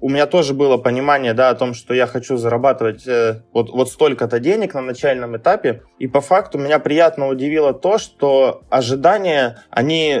у 0.00 0.08
меня 0.08 0.26
тоже 0.26 0.52
было 0.52 0.76
понимание, 0.76 1.32
да, 1.32 1.48
о 1.48 1.54
том, 1.54 1.72
что 1.72 1.94
я 1.94 2.06
хочу 2.06 2.36
зарабатывать 2.36 3.06
э, 3.06 3.42
вот, 3.52 3.70
вот 3.70 3.88
столько-то 3.88 4.38
денег 4.38 4.74
на 4.74 4.82
начальном 4.82 5.36
этапе. 5.36 5.82
И 5.98 6.06
по 6.06 6.20
факту 6.20 6.58
меня 6.58 6.78
приятно 6.78 7.28
удивило 7.28 7.72
то, 7.72 7.96
что 7.98 8.64
ожидания, 8.68 9.62
они, 9.70 10.20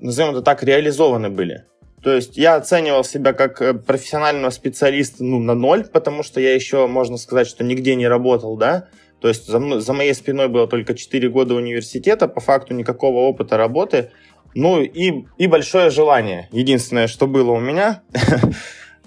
назовем 0.00 0.32
это 0.32 0.42
так, 0.42 0.64
реализованы 0.64 1.30
были. 1.30 1.64
То 2.02 2.14
есть 2.14 2.36
я 2.36 2.56
оценивал 2.56 3.04
себя 3.04 3.32
как 3.32 3.60
э, 3.60 3.74
профессионального 3.74 4.50
специалиста 4.50 5.22
ну, 5.22 5.38
на 5.38 5.54
ноль, 5.54 5.84
потому 5.84 6.22
что 6.22 6.40
я 6.40 6.54
еще, 6.54 6.86
можно 6.86 7.16
сказать, 7.16 7.46
что 7.46 7.62
нигде 7.62 7.94
не 7.94 8.08
работал, 8.08 8.56
да. 8.56 8.88
То 9.20 9.28
есть 9.28 9.46
за, 9.46 9.80
за 9.80 9.92
моей 9.92 10.14
спиной 10.14 10.48
было 10.48 10.66
только 10.66 10.94
4 10.94 11.28
года 11.28 11.54
университета, 11.54 12.26
по 12.26 12.40
факту 12.40 12.72
никакого 12.74 13.18
опыта 13.18 13.56
работы. 13.56 14.10
Ну 14.54 14.80
и, 14.80 15.26
и 15.36 15.46
большое 15.46 15.90
желание. 15.90 16.48
Единственное, 16.52 17.06
что 17.06 17.26
было 17.26 17.52
у 17.52 17.60
меня, 17.60 18.02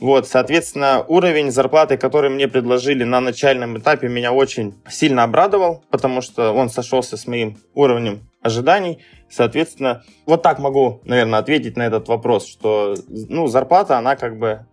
Вот, 0.04 0.28
соответственно, 0.28 1.06
уровень 1.08 1.50
зарплаты, 1.50 1.96
который 1.96 2.30
мне 2.30 2.50
предложили 2.50 3.06
на 3.06 3.22
начальном 3.22 3.78
этапе, 3.78 4.10
меня 4.10 4.34
очень 4.34 4.74
сильно 4.90 5.24
обрадовал, 5.24 5.86
потому 5.90 6.22
что 6.22 6.52
он 6.52 6.70
сошелся 6.70 7.16
с 7.16 7.26
моим 7.26 7.58
уровнем 7.74 8.28
ожиданий. 8.42 9.00
Соответственно, 9.34 10.04
вот 10.26 10.44
так 10.44 10.60
могу, 10.60 11.02
наверное, 11.06 11.40
ответить 11.40 11.76
на 11.76 11.84
этот 11.84 12.08
вопрос, 12.08 12.48
что 12.48 12.96
ну, 13.08 13.48
зарплата, 13.48 13.98
она 13.98 14.16
как 14.16 14.38
бы 14.38 14.66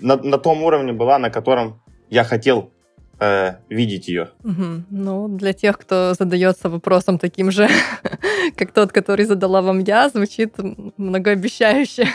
на, 0.00 0.16
на 0.16 0.38
том 0.38 0.62
уровне 0.62 0.92
была, 0.92 1.18
на 1.18 1.30
котором 1.30 1.80
я 2.10 2.24
хотел 2.24 2.72
э, 3.20 3.54
видеть 3.68 4.08
ее. 4.08 4.30
Угу. 4.42 4.64
Ну, 4.90 5.28
для 5.28 5.52
тех, 5.52 5.78
кто 5.78 6.14
задается 6.18 6.68
вопросом 6.68 7.18
таким 7.18 7.52
же, 7.52 7.68
как 8.56 8.72
тот, 8.72 8.92
который 8.92 9.24
задала 9.24 9.62
вам 9.62 9.80
я, 9.80 10.08
звучит 10.08 10.56
многообещающе. 10.96 12.08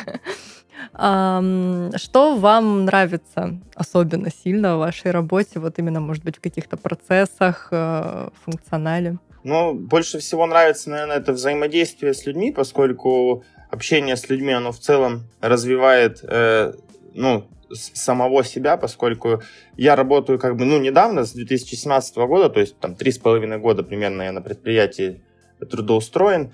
Что 0.93 2.35
вам 2.35 2.85
нравится 2.85 3.61
особенно 3.75 4.29
сильно 4.29 4.75
в 4.75 4.79
вашей 4.79 5.11
работе, 5.11 5.59
вот 5.59 5.79
именно, 5.79 6.01
может 6.01 6.23
быть, 6.25 6.37
в 6.37 6.41
каких-то 6.41 6.75
процессах, 6.75 7.69
э, 7.71 8.29
функционале? 8.43 9.17
Ну, 9.43 9.73
больше 9.73 10.19
всего 10.19 10.45
нравится, 10.45 10.89
наверное, 10.89 11.17
это 11.17 11.33
взаимодействие 11.33 12.13
с 12.13 12.25
людьми, 12.25 12.51
поскольку 12.51 13.43
общение 13.69 14.15
с 14.15 14.29
людьми, 14.29 14.53
оно 14.53 14.71
в 14.71 14.79
целом 14.79 15.23
развивает, 15.41 16.19
э, 16.23 16.73
ну, 17.13 17.47
самого 17.71 18.43
себя, 18.43 18.77
поскольку 18.77 19.41
я 19.77 19.95
работаю 19.95 20.39
как 20.39 20.55
бы, 20.55 20.65
ну, 20.65 20.79
недавно, 20.79 21.25
с 21.25 21.33
2017 21.33 22.15
года, 22.17 22.49
то 22.49 22.59
есть 22.59 22.79
там 22.79 22.95
три 22.95 23.11
с 23.11 23.17
половиной 23.17 23.57
года 23.57 23.83
примерно 23.83 24.21
я 24.21 24.31
на 24.31 24.41
предприятии 24.41 25.21
трудоустроен, 25.69 26.53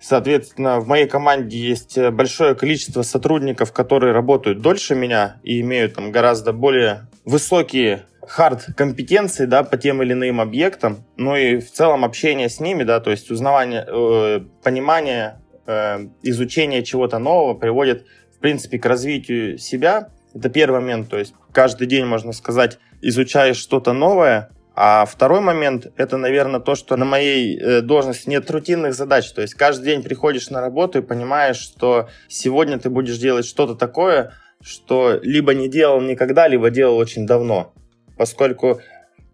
Соответственно, 0.00 0.78
в 0.78 0.86
моей 0.86 1.08
команде 1.08 1.58
есть 1.58 1.98
э, 1.98 2.12
большое 2.12 2.54
количество 2.54 3.02
сотрудников, 3.02 3.72
которые 3.72 4.12
работают 4.12 4.60
дольше 4.60 4.94
меня 4.94 5.40
и 5.42 5.60
имеют 5.60 5.94
там 5.94 6.12
гораздо 6.12 6.52
более 6.52 7.07
высокие 7.28 8.06
хард-компетенции, 8.22 9.44
да, 9.44 9.62
по 9.62 9.76
тем 9.76 10.02
или 10.02 10.14
иным 10.14 10.40
объектам, 10.40 11.04
ну 11.16 11.36
и 11.36 11.58
в 11.58 11.70
целом 11.70 12.04
общение 12.04 12.48
с 12.48 12.58
ними, 12.58 12.84
да, 12.84 13.00
то 13.00 13.10
есть 13.10 13.30
узнавание, 13.30 13.84
э, 13.86 14.40
понимание, 14.62 15.40
э, 15.66 16.08
изучение 16.22 16.82
чего-то 16.82 17.18
нового 17.18 17.52
приводит, 17.52 18.06
в 18.34 18.38
принципе, 18.38 18.78
к 18.78 18.86
развитию 18.86 19.58
себя. 19.58 20.08
Это 20.34 20.48
первый 20.48 20.80
момент, 20.80 21.10
то 21.10 21.18
есть 21.18 21.34
каждый 21.52 21.86
день, 21.86 22.06
можно 22.06 22.32
сказать, 22.32 22.78
изучаешь 23.02 23.58
что-то 23.58 23.92
новое, 23.92 24.48
а 24.74 25.04
второй 25.04 25.40
момент– 25.40 25.88
это, 25.96 26.16
наверное, 26.16 26.60
то, 26.60 26.76
что 26.76 26.96
на 26.96 27.04
моей 27.04 27.58
э, 27.58 27.80
должности 27.82 28.30
нет 28.30 28.50
рутинных 28.50 28.94
задач. 28.94 29.30
То 29.32 29.42
есть 29.42 29.54
каждый 29.54 29.86
день 29.86 30.02
приходишь 30.02 30.50
на 30.50 30.60
работу 30.60 30.98
и 30.98 31.02
понимаешь, 31.02 31.56
что 31.56 32.08
сегодня 32.28 32.78
ты 32.78 32.88
будешь 32.88 33.18
делать 33.18 33.44
что-то 33.44 33.74
такое, 33.74 34.34
что 34.62 35.18
либо 35.22 35.54
не 35.54 35.68
делал 35.68 36.00
никогда, 36.00 36.48
либо 36.48 36.70
делал 36.70 36.96
очень 36.96 37.26
давно. 37.26 37.72
Поскольку 38.16 38.80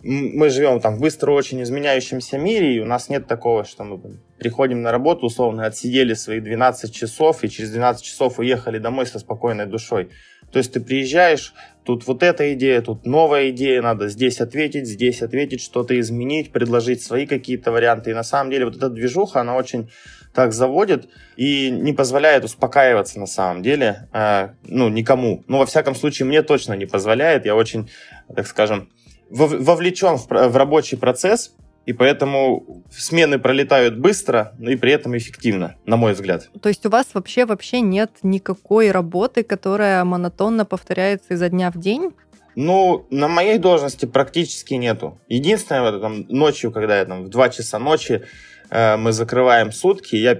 мы 0.04 0.50
живем 0.50 0.80
там 0.80 0.96
в 0.96 1.00
быстро 1.00 1.32
очень 1.32 1.62
изменяющемся 1.62 2.36
мире, 2.36 2.76
и 2.76 2.80
у 2.80 2.84
нас 2.84 3.08
нет 3.08 3.26
такого, 3.26 3.64
что 3.64 3.84
мы 3.84 4.00
приходим 4.38 4.82
на 4.82 4.92
работу, 4.92 5.26
условно, 5.26 5.64
отсидели 5.64 6.12
свои 6.12 6.40
12 6.40 6.94
часов, 6.94 7.42
и 7.42 7.48
через 7.48 7.70
12 7.70 8.04
часов 8.04 8.38
уехали 8.38 8.78
домой 8.78 9.06
со 9.06 9.18
спокойной 9.18 9.64
душой. 9.66 10.10
То 10.52 10.58
есть 10.58 10.72
ты 10.74 10.80
приезжаешь, 10.80 11.54
тут 11.84 12.06
вот 12.06 12.22
эта 12.22 12.54
идея, 12.54 12.80
тут 12.80 13.06
новая 13.06 13.50
идея, 13.50 13.82
надо 13.82 14.08
здесь 14.08 14.40
ответить, 14.40 14.86
здесь 14.86 15.22
ответить, 15.22 15.60
что-то 15.60 15.98
изменить, 16.00 16.50
предложить 16.50 17.02
свои 17.02 17.26
какие-то 17.26 17.70
варианты. 17.72 18.10
И 18.10 18.14
на 18.14 18.24
самом 18.24 18.50
деле 18.50 18.64
вот 18.64 18.76
эта 18.76 18.88
движуха, 18.88 19.40
она 19.40 19.54
очень 19.54 19.90
так 20.34 20.52
заводит 20.52 21.08
и 21.36 21.70
не 21.70 21.92
позволяет 21.92 22.44
успокаиваться 22.44 23.20
на 23.20 23.26
самом 23.26 23.62
деле, 23.62 24.08
э, 24.12 24.48
ну, 24.64 24.88
никому. 24.88 25.44
Ну, 25.46 25.58
во 25.58 25.66
всяком 25.66 25.94
случае, 25.94 26.26
мне 26.26 26.42
точно 26.42 26.72
не 26.74 26.86
позволяет. 26.86 27.46
Я 27.46 27.54
очень, 27.54 27.88
так 28.34 28.46
скажем, 28.46 28.88
вовлечен 29.30 30.16
в, 30.16 30.26
в 30.28 30.56
рабочий 30.56 30.96
процесс, 30.96 31.54
и 31.86 31.92
поэтому 31.92 32.82
смены 32.90 33.38
пролетают 33.38 33.98
быстро, 33.98 34.54
но 34.58 34.70
и 34.70 34.76
при 34.76 34.92
этом 34.92 35.16
эффективно, 35.16 35.76
на 35.86 35.96
мой 35.96 36.14
взгляд. 36.14 36.48
То 36.60 36.68
есть 36.68 36.84
у 36.86 36.90
вас 36.90 37.08
вообще 37.14 37.44
вообще 37.44 37.80
нет 37.80 38.10
никакой 38.22 38.90
работы, 38.90 39.42
которая 39.42 40.04
монотонно 40.04 40.64
повторяется 40.64 41.34
изо 41.34 41.48
дня 41.48 41.70
в 41.70 41.78
день? 41.78 42.12
Ну, 42.56 43.06
на 43.10 43.28
моей 43.28 43.58
должности 43.58 44.06
практически 44.06 44.74
нету. 44.74 45.18
Единственное, 45.28 45.90
вот, 45.90 46.00
там, 46.00 46.26
ночью, 46.28 46.70
когда 46.70 46.98
я 46.98 47.04
там 47.04 47.24
в 47.24 47.28
2 47.28 47.48
часа 47.48 47.78
ночи 47.80 48.22
э, 48.70 48.96
мы 48.96 49.12
закрываем 49.12 49.72
сутки, 49.72 50.14
я 50.14 50.38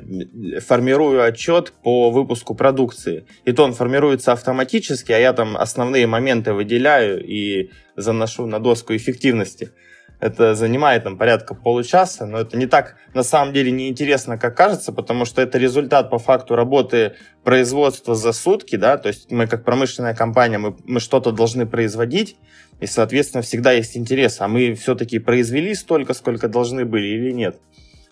формирую 0.61 1.25
отчет 1.25 1.73
по 1.83 2.11
выпуску 2.11 2.55
продукции. 2.55 3.27
И 3.45 3.53
то 3.53 3.65
он 3.65 3.75
формируется 3.75 4.33
автоматически, 4.33 5.11
а 5.11 5.19
я 5.19 5.33
там 5.33 5.57
основные 5.57 6.07
моменты 6.07 6.53
выделяю 6.53 7.25
и 7.25 7.71
заношу 7.97 8.47
на 8.47 8.61
доску 8.61 8.95
эффективности. 8.95 9.73
Это 10.21 10.55
занимает 10.55 11.05
там 11.05 11.19
порядка 11.19 11.55
получаса, 11.55 12.27
но 12.27 12.39
это 12.39 12.57
не 12.57 12.67
так 12.67 12.97
на 13.13 13.23
самом 13.23 13.53
деле 13.53 13.71
неинтересно, 13.71 14.39
как 14.39 14.57
кажется, 14.57 14.93
потому 14.93 15.25
что 15.25 15.43
это 15.43 15.59
результат 15.59 16.11
по 16.11 16.19
факту 16.19 16.57
работы 16.57 17.15
производства 17.43 18.15
за 18.15 18.33
сутки, 18.33 18.77
да, 18.77 18.97
то 18.97 19.09
есть 19.09 19.31
мы 19.31 19.47
как 19.47 19.65
промышленная 19.65 20.15
компания, 20.15 20.59
мы, 20.59 20.77
мы 20.85 21.01
что-то 21.01 21.31
должны 21.31 21.67
производить, 21.67 22.37
и, 22.81 22.87
соответственно, 22.87 23.43
всегда 23.43 23.73
есть 23.73 23.97
интерес, 23.97 24.41
а 24.41 24.49
мы 24.49 24.75
все-таки 24.75 25.19
произвели 25.19 25.75
столько, 25.75 26.15
сколько 26.15 26.49
должны 26.49 26.85
были 26.85 27.07
или 27.07 27.31
нет. 27.31 27.61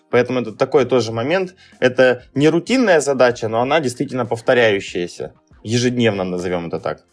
Поэтому 0.09 0.41
это 0.41 0.51
такой 0.51 0.85
тоже 0.85 1.11
момент. 1.11 1.55
Это 1.79 2.23
не 2.35 2.47
рутинная 2.47 2.99
задача, 2.99 3.47
но 3.47 3.61
она 3.61 3.79
действительно 3.79 4.27
повторяющаяся. 4.27 5.33
Ежедневно 5.63 6.23
назовем 6.23 6.67
это 6.67 6.79
так. 6.79 7.03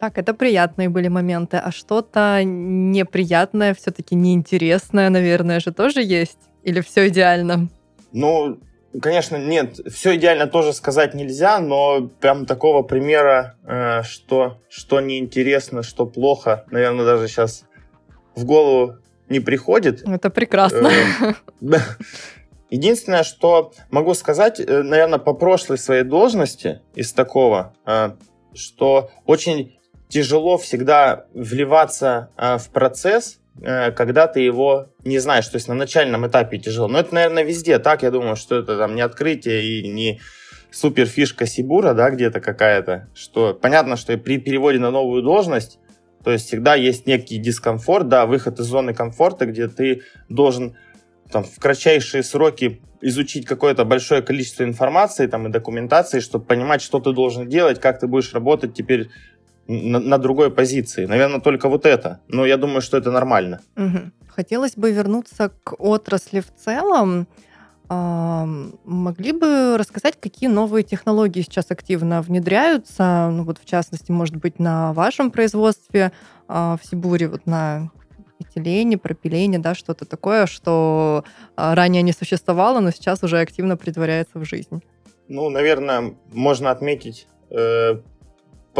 Так, 0.00 0.16
это 0.16 0.32
приятные 0.32 0.88
были 0.88 1.08
моменты, 1.08 1.58
а 1.58 1.70
что-то 1.70 2.40
неприятное, 2.42 3.74
все-таки 3.74 4.14
неинтересное, 4.14 5.10
наверное, 5.10 5.60
же 5.60 5.72
тоже 5.72 6.02
есть? 6.02 6.38
Или 6.62 6.80
все 6.80 7.08
идеально? 7.08 7.68
Ну, 8.10 8.58
конечно, 8.98 9.36
нет, 9.36 9.78
все 9.92 10.16
идеально 10.16 10.46
тоже 10.46 10.72
сказать 10.72 11.12
нельзя, 11.12 11.58
но 11.60 12.08
прям 12.18 12.46
такого 12.46 12.82
примера, 12.82 13.56
э, 13.62 14.02
что, 14.02 14.62
что 14.70 15.02
неинтересно, 15.02 15.82
что 15.82 16.06
плохо, 16.06 16.64
наверное, 16.70 17.04
даже 17.04 17.28
сейчас 17.28 17.64
в 18.34 18.46
голову 18.46 18.94
не 19.28 19.40
приходит. 19.40 20.08
Это 20.08 20.30
прекрасно. 20.30 20.90
Э, 21.60 21.76
Единственное, 22.70 23.24
что 23.24 23.72
могу 23.90 24.14
сказать, 24.14 24.60
э, 24.60 24.82
наверное, 24.82 25.18
по 25.18 25.34
прошлой 25.34 25.76
своей 25.76 26.04
должности 26.04 26.80
из 26.94 27.12
такого, 27.12 27.74
что 28.54 29.10
очень 29.26 29.79
тяжело 30.10 30.58
всегда 30.58 31.24
вливаться 31.32 32.30
э, 32.36 32.58
в 32.58 32.68
процесс, 32.70 33.38
э, 33.62 33.92
когда 33.92 34.26
ты 34.26 34.40
его 34.40 34.88
не 35.04 35.18
знаешь. 35.18 35.46
То 35.48 35.56
есть 35.56 35.68
на 35.68 35.74
начальном 35.74 36.26
этапе 36.26 36.58
тяжело. 36.58 36.88
Но 36.88 36.98
это, 36.98 37.14
наверное, 37.14 37.44
везде 37.44 37.78
так. 37.78 38.02
Я 38.02 38.10
думаю, 38.10 38.36
что 38.36 38.56
это 38.56 38.76
там 38.76 38.94
не 38.94 39.00
открытие 39.00 39.62
и 39.62 39.88
не 39.88 40.20
супер 40.70 41.06
фишка 41.06 41.46
Сибура, 41.46 41.94
да, 41.94 42.10
где-то 42.10 42.40
какая-то. 42.40 43.08
Что 43.14 43.54
понятно, 43.54 43.96
что 43.96 44.16
при 44.18 44.38
переводе 44.38 44.78
на 44.78 44.90
новую 44.90 45.22
должность, 45.22 45.78
то 46.24 46.30
есть 46.30 46.46
всегда 46.46 46.74
есть 46.74 47.06
некий 47.06 47.38
дискомфорт, 47.38 48.08
да, 48.08 48.26
выход 48.26 48.60
из 48.60 48.66
зоны 48.66 48.92
комфорта, 48.92 49.46
где 49.46 49.68
ты 49.68 50.02
должен 50.28 50.76
там, 51.30 51.44
в 51.44 51.58
кратчайшие 51.58 52.22
сроки 52.22 52.82
изучить 53.00 53.46
какое-то 53.46 53.84
большое 53.84 54.20
количество 54.20 54.64
информации 54.64 55.26
там, 55.26 55.46
и 55.46 55.50
документации, 55.50 56.20
чтобы 56.20 56.44
понимать, 56.44 56.82
что 56.82 57.00
ты 57.00 57.12
должен 57.12 57.48
делать, 57.48 57.80
как 57.80 57.98
ты 57.98 58.06
будешь 58.06 58.34
работать 58.34 58.74
теперь 58.74 59.08
на, 59.70 60.00
на 60.00 60.18
другой 60.18 60.50
позиции. 60.50 61.06
Наверное, 61.06 61.40
только 61.40 61.68
вот 61.68 61.86
это. 61.86 62.20
Но 62.28 62.46
я 62.46 62.56
думаю, 62.56 62.80
что 62.80 62.96
это 62.96 63.10
нормально. 63.10 63.60
Угу. 63.76 63.98
Хотелось 64.28 64.76
бы 64.76 64.90
вернуться 64.90 65.50
к 65.62 65.74
отрасли 65.78 66.40
в 66.40 66.52
целом. 66.54 67.26
А, 67.88 68.46
могли 68.84 69.32
бы 69.32 69.76
рассказать, 69.78 70.14
какие 70.20 70.48
новые 70.48 70.82
технологии 70.82 71.42
сейчас 71.42 71.70
активно 71.70 72.22
внедряются? 72.22 73.30
Ну, 73.32 73.44
вот 73.44 73.58
в 73.58 73.64
частности, 73.64 74.12
может 74.12 74.36
быть, 74.36 74.58
на 74.58 74.92
вашем 74.92 75.30
производстве 75.30 76.12
а, 76.48 76.76
в 76.76 76.86
Сибуре, 76.86 77.28
вот 77.28 77.46
на 77.46 77.90
этилене, 78.40 78.98
пропилене, 78.98 79.58
да, 79.58 79.74
что-то 79.74 80.04
такое, 80.04 80.46
что 80.46 81.24
а, 81.56 81.74
ранее 81.74 82.02
не 82.02 82.12
существовало, 82.12 82.80
но 82.80 82.90
сейчас 82.90 83.22
уже 83.22 83.38
активно 83.38 83.76
притворяется 83.76 84.38
в 84.38 84.44
жизнь. 84.44 84.82
Ну, 85.28 85.48
наверное, 85.48 86.14
можно 86.32 86.70
отметить 86.70 87.28
э, 87.50 88.00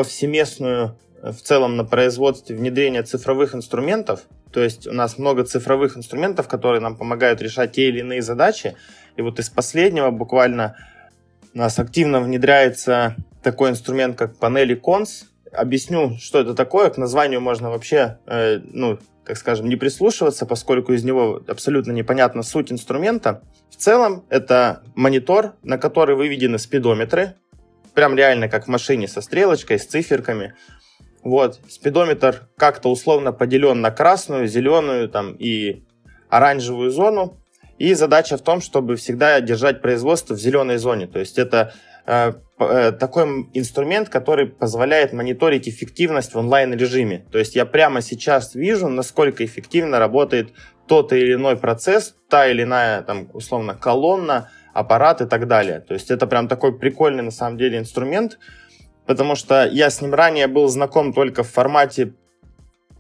повсеместную 0.00 0.96
э, 1.22 1.30
в 1.30 1.42
целом 1.42 1.76
на 1.76 1.84
производстве 1.84 2.56
внедрение 2.56 3.02
цифровых 3.02 3.54
инструментов. 3.54 4.22
То 4.50 4.62
есть 4.62 4.86
у 4.86 4.92
нас 4.92 5.18
много 5.18 5.44
цифровых 5.44 5.98
инструментов, 5.98 6.48
которые 6.48 6.80
нам 6.80 6.96
помогают 6.96 7.42
решать 7.42 7.72
те 7.72 7.88
или 7.88 8.00
иные 8.00 8.22
задачи. 8.22 8.76
И 9.16 9.22
вот 9.22 9.38
из 9.38 9.50
последнего 9.50 10.10
буквально 10.10 10.74
у 11.52 11.58
нас 11.58 11.78
активно 11.78 12.20
внедряется 12.20 13.14
такой 13.42 13.70
инструмент, 13.70 14.16
как 14.16 14.38
панели 14.38 14.74
Cons. 14.74 15.26
Объясню, 15.52 16.16
что 16.18 16.40
это 16.40 16.54
такое. 16.54 16.88
К 16.88 16.96
названию 16.96 17.42
можно 17.42 17.68
вообще, 17.68 18.16
э, 18.24 18.60
ну, 18.64 18.98
так 19.26 19.36
скажем, 19.36 19.68
не 19.68 19.76
прислушиваться, 19.76 20.46
поскольку 20.46 20.94
из 20.94 21.04
него 21.04 21.42
абсолютно 21.46 21.92
непонятна 21.92 22.42
суть 22.42 22.72
инструмента. 22.72 23.42
В 23.68 23.76
целом 23.76 24.24
это 24.30 24.82
монитор, 24.94 25.56
на 25.62 25.76
который 25.76 26.16
выведены 26.16 26.58
спидометры, 26.58 27.34
прям 28.00 28.16
реально 28.16 28.48
как 28.48 28.64
в 28.64 28.68
машине 28.68 29.06
со 29.08 29.20
стрелочкой, 29.20 29.78
с 29.78 29.84
циферками. 29.84 30.54
Вот, 31.22 31.60
спидометр 31.68 32.48
как-то 32.56 32.90
условно 32.90 33.30
поделен 33.30 33.82
на 33.82 33.90
красную, 33.90 34.46
зеленую 34.46 35.10
там, 35.10 35.36
и 35.38 35.82
оранжевую 36.30 36.90
зону. 36.92 37.36
И 37.76 37.92
задача 37.92 38.38
в 38.38 38.40
том, 38.40 38.62
чтобы 38.62 38.96
всегда 38.96 39.38
держать 39.42 39.82
производство 39.82 40.32
в 40.32 40.38
зеленой 40.38 40.78
зоне. 40.78 41.08
То 41.08 41.18
есть 41.18 41.38
это 41.38 41.74
э, 42.06 42.32
э, 42.58 42.92
такой 42.92 43.50
инструмент, 43.52 44.08
который 44.08 44.46
позволяет 44.46 45.12
мониторить 45.12 45.68
эффективность 45.68 46.32
в 46.32 46.38
онлайн-режиме. 46.38 47.26
То 47.30 47.38
есть 47.38 47.54
я 47.54 47.66
прямо 47.66 48.00
сейчас 48.00 48.54
вижу, 48.54 48.88
насколько 48.88 49.44
эффективно 49.44 49.98
работает 49.98 50.54
тот 50.88 51.12
или 51.12 51.34
иной 51.34 51.58
процесс, 51.58 52.14
та 52.30 52.46
или 52.46 52.62
иная, 52.62 53.02
там, 53.02 53.28
условно, 53.34 53.74
колонна, 53.74 54.48
аппарат 54.72 55.20
и 55.20 55.26
так 55.26 55.46
далее. 55.46 55.80
То 55.80 55.94
есть 55.94 56.10
это 56.10 56.26
прям 56.26 56.48
такой 56.48 56.78
прикольный 56.78 57.22
на 57.22 57.30
самом 57.30 57.58
деле 57.58 57.78
инструмент, 57.78 58.38
потому 59.06 59.34
что 59.34 59.66
я 59.66 59.90
с 59.90 60.00
ним 60.00 60.14
ранее 60.14 60.46
был 60.46 60.68
знаком 60.68 61.12
только 61.12 61.42
в 61.42 61.50
формате 61.50 62.14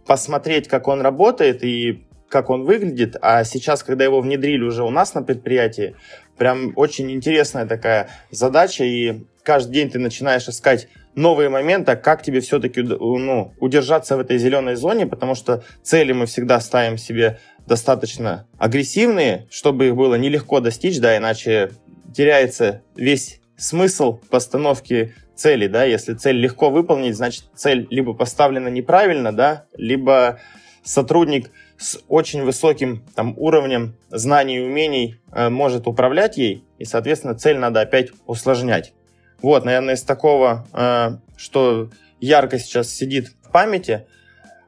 посмотреть, 0.06 0.68
как 0.68 0.88
он 0.88 1.00
работает 1.02 1.62
и 1.62 2.06
как 2.28 2.48
он 2.48 2.64
выглядит, 2.64 3.16
а 3.20 3.44
сейчас, 3.44 3.82
когда 3.82 4.04
его 4.04 4.20
внедрили 4.20 4.62
уже 4.62 4.84
у 4.84 4.90
нас 4.90 5.14
на 5.14 5.22
предприятии, 5.22 5.96
прям 6.38 6.72
очень 6.76 7.10
интересная 7.10 7.66
такая 7.66 8.08
задача, 8.30 8.84
и 8.84 9.26
каждый 9.42 9.72
день 9.72 9.90
ты 9.90 9.98
начинаешь 9.98 10.48
искать 10.48 10.88
новые 11.14 11.48
моменты, 11.48 11.96
как 11.96 12.22
тебе 12.22 12.40
все-таки 12.40 12.82
ну, 12.82 13.52
удержаться 13.58 14.16
в 14.16 14.20
этой 14.20 14.38
зеленой 14.38 14.76
зоне, 14.76 15.06
потому 15.06 15.34
что 15.34 15.64
цели 15.82 16.12
мы 16.12 16.26
всегда 16.26 16.60
ставим 16.60 16.96
себе 16.98 17.40
достаточно 17.70 18.48
агрессивные, 18.58 19.46
чтобы 19.48 19.86
их 19.86 19.94
было 19.94 20.16
нелегко 20.16 20.58
достичь, 20.58 20.98
да, 20.98 21.16
иначе 21.16 21.70
теряется 22.12 22.82
весь 22.96 23.40
смысл 23.56 24.18
постановки 24.28 25.14
цели, 25.36 25.68
да, 25.68 25.84
если 25.84 26.14
цель 26.14 26.34
легко 26.34 26.70
выполнить, 26.70 27.14
значит 27.14 27.44
цель 27.54 27.86
либо 27.88 28.12
поставлена 28.12 28.66
неправильно, 28.66 29.32
да, 29.32 29.66
либо 29.76 30.40
сотрудник 30.82 31.52
с 31.78 32.00
очень 32.08 32.42
высоким 32.42 33.04
там, 33.14 33.34
уровнем 33.38 33.94
знаний 34.08 34.56
и 34.56 34.60
умений 34.62 35.20
э, 35.32 35.48
может 35.48 35.86
управлять 35.86 36.38
ей, 36.38 36.64
и, 36.78 36.84
соответственно, 36.84 37.36
цель 37.36 37.58
надо 37.58 37.82
опять 37.82 38.08
усложнять. 38.26 38.94
Вот, 39.42 39.64
наверное, 39.64 39.94
из 39.94 40.02
такого, 40.02 40.66
э, 40.72 41.18
что 41.36 41.90
ярко 42.18 42.58
сейчас 42.58 42.90
сидит 42.90 43.28
в 43.44 43.52
памяти– 43.52 44.08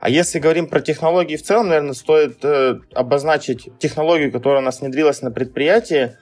а 0.03 0.11
если 0.11 0.41
говорим 0.41 0.67
про 0.67 0.81
технологии 0.81 1.37
в 1.37 1.45
целом, 1.45 1.69
наверное, 1.69 1.93
стоит 1.93 2.45
э, 2.45 2.81
обозначить 2.93 3.69
технологию, 3.79 4.33
которая 4.33 4.61
у 4.61 4.65
нас 4.65 4.81
внедрилась 4.81 5.23
на 5.23 5.31
предприятии, 5.31 6.17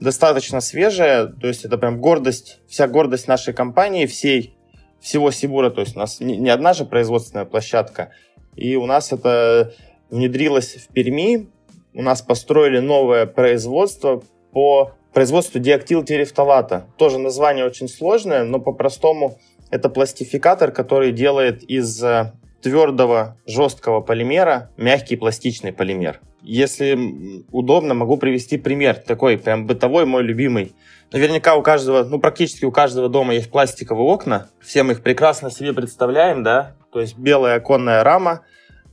достаточно 0.00 0.60
свежая, 0.60 1.24
то 1.28 1.48
есть 1.48 1.64
это 1.64 1.78
прям 1.78 1.98
гордость, 1.98 2.60
вся 2.68 2.86
гордость 2.88 3.26
нашей 3.26 3.54
компании, 3.54 4.04
всей, 4.04 4.54
всего 5.00 5.30
Сибура, 5.30 5.70
то 5.70 5.80
есть 5.80 5.96
у 5.96 5.98
нас 5.98 6.20
не, 6.20 6.36
не 6.36 6.50
одна 6.50 6.74
же 6.74 6.84
производственная 6.84 7.46
площадка, 7.46 8.12
и 8.54 8.76
у 8.76 8.84
нас 8.84 9.12
это 9.12 9.72
внедрилось 10.10 10.74
в 10.74 10.92
Перми, 10.92 11.48
у 11.94 12.02
нас 12.02 12.20
построили 12.20 12.80
новое 12.80 13.24
производство 13.24 14.22
по 14.52 14.92
производству 15.14 15.58
диактилтерефталата. 15.58 16.84
Тоже 16.98 17.18
название 17.18 17.64
очень 17.64 17.88
сложное, 17.88 18.44
но 18.44 18.60
по-простому 18.60 19.38
это 19.70 19.88
пластификатор, 19.88 20.70
который 20.70 21.12
делает 21.12 21.62
из 21.62 22.04
э, 22.04 22.32
твердого, 22.62 23.36
жесткого 23.46 24.00
полимера 24.00 24.70
мягкий 24.76 25.16
пластичный 25.16 25.72
полимер. 25.72 26.20
Если 26.42 27.44
удобно, 27.52 27.94
могу 27.94 28.16
привести 28.16 28.56
пример, 28.56 28.96
такой 28.96 29.36
прям 29.36 29.66
бытовой, 29.66 30.06
мой 30.06 30.22
любимый. 30.22 30.74
Наверняка 31.12 31.54
у 31.56 31.62
каждого, 31.62 32.04
ну 32.04 32.18
практически 32.18 32.64
у 32.64 32.72
каждого 32.72 33.08
дома 33.08 33.34
есть 33.34 33.50
пластиковые 33.50 34.06
окна. 34.06 34.48
Все 34.60 34.82
мы 34.82 34.92
их 34.92 35.02
прекрасно 35.02 35.50
себе 35.50 35.72
представляем, 35.72 36.42
да? 36.42 36.76
То 36.92 37.00
есть 37.00 37.18
белая 37.18 37.56
оконная 37.56 38.02
рама, 38.02 38.42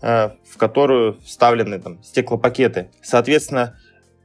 э, 0.01 0.30
в 0.43 0.58
которую 0.58 1.19
вставлены 1.23 1.80
там 1.80 2.03
стеклопакеты. 2.03 2.89
Соответственно, 3.01 3.77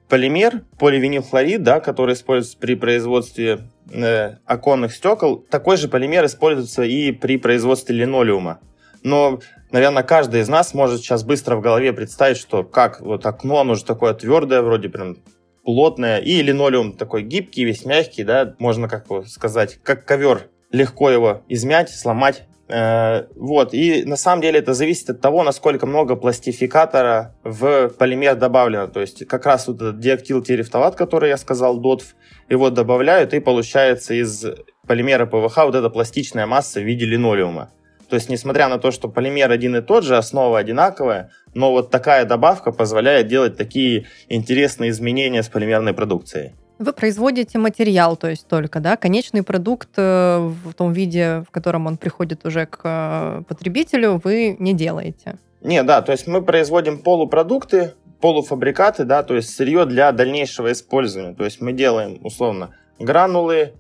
полимер, 0.09 0.63
поливинилхлорид, 0.79 1.63
да, 1.63 1.81
который 1.81 2.15
используется 2.15 2.59
при 2.59 2.75
производстве 2.75 3.61
э, 3.93 4.37
оконных 4.47 4.95
стекол, 4.95 5.37
такой 5.39 5.77
же 5.77 5.87
полимер 5.87 6.25
используется 6.25 6.83
и 6.83 7.13
при 7.13 7.37
производстве 7.37 7.95
линолеума 7.95 8.59
но, 9.05 9.41
наверное, 9.71 10.03
каждый 10.03 10.41
из 10.41 10.49
нас 10.49 10.75
может 10.75 11.01
сейчас 11.01 11.25
быстро 11.25 11.57
в 11.57 11.61
голове 11.61 11.93
представить, 11.93 12.37
что 12.37 12.65
как 12.65 13.01
вот 13.01 13.27
окно, 13.27 13.61
оно 13.61 13.75
же 13.75 13.85
такое 13.85 14.15
твердое, 14.15 14.63
вроде 14.63 14.89
прям 14.89 15.17
плотная, 15.65 16.19
и 16.19 16.43
линолеум 16.43 16.93
такой 16.93 17.23
гибкий, 17.23 17.65
весь 17.65 17.85
мягкий, 17.85 18.25
да, 18.25 18.55
можно 18.59 18.89
как 18.89 19.07
сказать, 19.27 19.79
как 19.83 20.05
ковер, 20.05 20.49
легко 20.71 21.11
его 21.11 21.43
измять, 21.49 21.91
сломать. 21.91 22.45
Э, 22.69 23.27
вот, 23.37 23.75
и 23.75 24.05
на 24.05 24.17
самом 24.17 24.41
деле 24.41 24.59
это 24.59 24.73
зависит 24.75 25.11
от 25.11 25.21
того, 25.21 25.43
насколько 25.43 25.87
много 25.87 26.17
пластификатора 26.17 27.37
в 27.45 27.91
полимер 27.91 28.35
добавлено. 28.37 28.87
То 28.87 29.01
есть 29.01 29.27
как 29.27 29.47
раз 29.47 29.69
вот 29.69 29.77
этот 29.77 29.99
диактилтерефталат, 30.01 30.95
который 30.95 31.29
я 31.29 31.37
сказал, 31.37 31.79
ДОТФ, 31.79 32.15
его 32.49 32.71
добавляют, 32.71 33.35
и 33.35 33.41
получается 33.41 34.15
из 34.15 34.45
полимера 34.87 35.27
ПВХ 35.27 35.59
вот 35.59 35.75
эта 35.75 35.91
пластичная 35.91 36.47
масса 36.47 36.81
в 36.81 36.85
виде 36.85 37.05
линолеума. 37.05 37.71
То 38.13 38.17
есть, 38.17 38.29
несмотря 38.29 38.69
на 38.69 38.77
то, 38.77 38.91
что 38.91 39.09
полимер 39.09 39.51
один 39.51 39.75
и 39.75 39.81
тот 39.81 40.05
же, 40.05 40.19
основа 40.19 40.59
одинаковая, 40.59 41.31
но 41.55 41.71
вот 41.71 41.91
такая 41.91 42.27
добавка 42.27 42.71
позволяет 42.71 43.27
делать 43.27 43.57
такие 43.57 44.05
интересные 44.29 44.91
изменения 44.91 45.43
с 45.43 45.49
полимерной 45.49 45.95
продукцией. 45.95 46.53
Вы 46.79 46.93
производите 46.93 47.57
материал, 47.57 48.17
то 48.17 48.29
есть 48.29 48.47
только, 48.47 48.81
да, 48.81 48.99
конечный 48.99 49.43
продукт 49.43 49.89
э, 49.97 50.37
в 50.37 50.75
том 50.75 50.93
виде, 50.93 51.43
в 51.49 51.51
котором 51.51 51.87
он 51.87 51.97
приходит 51.97 52.45
уже 52.45 52.67
к 52.67 52.81
э, 52.85 53.43
потребителю, 53.49 54.21
вы 54.23 54.57
не 54.59 54.75
делаете. 54.75 55.39
Не, 55.63 55.83
да, 55.83 56.03
то 56.03 56.13
есть 56.13 56.27
мы 56.27 56.43
производим 56.43 56.99
полупродукты, 56.99 57.95
полуфабрикаты, 58.21 59.05
да, 59.05 59.23
то 59.23 59.37
есть 59.37 59.49
сырье 59.55 59.87
для 59.87 60.13
дальнейшего 60.13 60.71
использования. 60.71 61.35
То 61.35 61.45
есть 61.47 61.63
мы 61.63 61.73
делаем 61.73 62.19
условно 62.23 62.75
гранулы, 62.99 63.73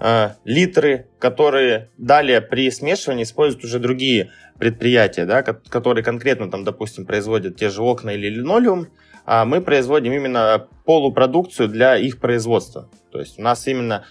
Э, 0.00 0.34
литры, 0.44 1.08
которые 1.18 1.90
далее 1.98 2.40
при 2.40 2.70
смешивании 2.70 3.24
используют 3.24 3.64
уже 3.64 3.80
другие 3.80 4.30
предприятия, 4.58 5.24
да, 5.24 5.42
которые 5.42 6.04
конкретно, 6.04 6.50
там, 6.50 6.64
допустим, 6.64 7.04
производят 7.04 7.56
те 7.56 7.68
же 7.68 7.82
окна 7.82 8.10
или 8.10 8.28
линолеум, 8.28 8.88
а 9.26 9.44
мы 9.44 9.60
производим 9.60 10.12
именно 10.12 10.68
полупродукцию 10.84 11.68
для 11.68 11.96
их 11.96 12.20
производства. 12.20 12.88
То 13.10 13.18
есть 13.18 13.38
у 13.38 13.42
нас 13.42 13.66
именно 13.66 14.04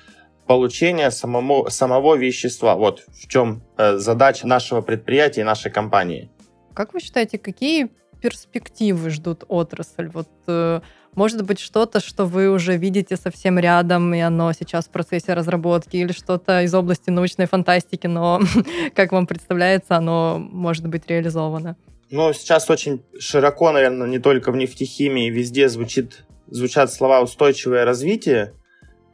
получение 0.45 1.10
самому, 1.10 1.69
самого 1.69 2.15
вещества. 2.15 2.76
Вот 2.76 3.06
в 3.08 3.28
чем 3.28 3.63
э, 3.78 3.97
задача 3.97 4.45
нашего 4.45 4.82
предприятия 4.82 5.41
и 5.41 5.45
нашей 5.45 5.71
компании. 5.71 6.30
Как 6.73 6.93
вы 6.93 7.00
считаете, 7.00 7.38
какие 7.38 7.89
перспективы 8.21 9.10
ждут 9.10 9.43
отрасль? 9.47 10.10
Вот 10.13 10.30
э, 10.47 10.82
может 11.17 11.43
быть, 11.45 11.60
что-то, 11.60 11.99
что 11.99 12.25
вы 12.25 12.47
уже 12.49 12.77
видите 12.77 13.15
совсем 13.15 13.58
рядом, 13.58 14.13
и 14.13 14.19
оно 14.19 14.53
сейчас 14.53 14.86
в 14.86 14.91
процессе 14.91 15.34
разработки, 15.34 15.97
или 15.97 16.12
что-то 16.12 16.62
из 16.62 16.73
области 16.75 17.10
научной 17.10 17.47
фантастики, 17.47 18.06
но, 18.06 18.39
как 18.95 19.12
вам 19.12 19.25
представляется, 19.25 19.95
оно 19.95 20.38
может 20.38 20.88
быть 20.88 21.08
реализовано? 21.08 21.75
Ну, 22.12 22.32
сейчас 22.34 22.69
очень 22.69 23.03
широко, 23.19 23.71
наверное, 23.71 24.08
не 24.08 24.19
только 24.19 24.51
в 24.51 24.56
нефтехимии, 24.58 25.32
везде 25.32 25.69
звучит, 25.69 26.25
звучат 26.45 26.93
слова 26.93 27.21
«устойчивое 27.21 27.84
развитие», 27.84 28.53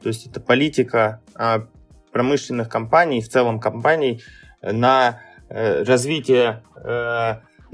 то 0.02 0.08
есть 0.08 0.26
это 0.26 0.40
политика 0.40 1.22
а, 1.34 1.66
промышленных 2.12 2.68
компаний, 2.68 3.22
в 3.22 3.28
целом 3.30 3.58
компаний, 3.58 4.22
на 4.60 5.22
э, 5.48 5.82
развитие 5.84 6.62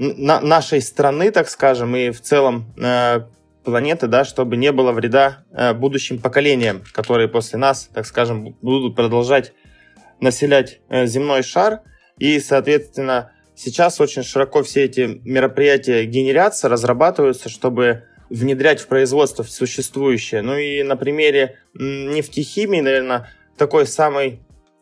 э, 0.01 0.39
нашей 0.41 0.81
страны, 0.81 1.31
так 1.31 1.49
скажем, 1.49 1.95
и 1.95 2.09
в 2.09 2.21
целом 2.21 2.73
э, 2.77 3.21
планеты, 3.63 4.07
да, 4.07 4.25
чтобы 4.25 4.57
не 4.57 4.71
было 4.71 4.91
вреда 4.91 5.43
э, 5.51 5.73
будущим 5.73 6.19
поколениям, 6.19 6.83
которые 6.93 7.27
после 7.27 7.59
нас, 7.59 7.89
так 7.93 8.05
скажем, 8.05 8.55
будут 8.61 8.95
продолжать 8.95 9.53
населять 10.19 10.79
э, 10.89 11.05
земной 11.05 11.43
шар. 11.43 11.81
И, 12.17 12.39
соответственно, 12.39 13.31
сейчас 13.55 13.99
очень 14.01 14.23
широко 14.23 14.63
все 14.63 14.85
эти 14.85 15.21
мероприятия 15.23 16.05
генерятся, 16.05 16.69
разрабатываются, 16.69 17.49
чтобы 17.49 18.05
внедрять 18.29 18.79
в 18.79 18.87
производство 18.87 19.43
существующее. 19.43 20.41
Ну 20.41 20.55
и 20.55 20.83
на 20.83 20.95
примере 20.95 21.57
нефтехимии, 21.73 22.79
наверное, 22.81 23.29
такой 23.57 23.85
самый 23.85 24.39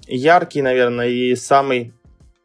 яркий, 0.07 0.61
наверное, 0.61 1.07
и 1.07 1.35
самый 1.35 1.93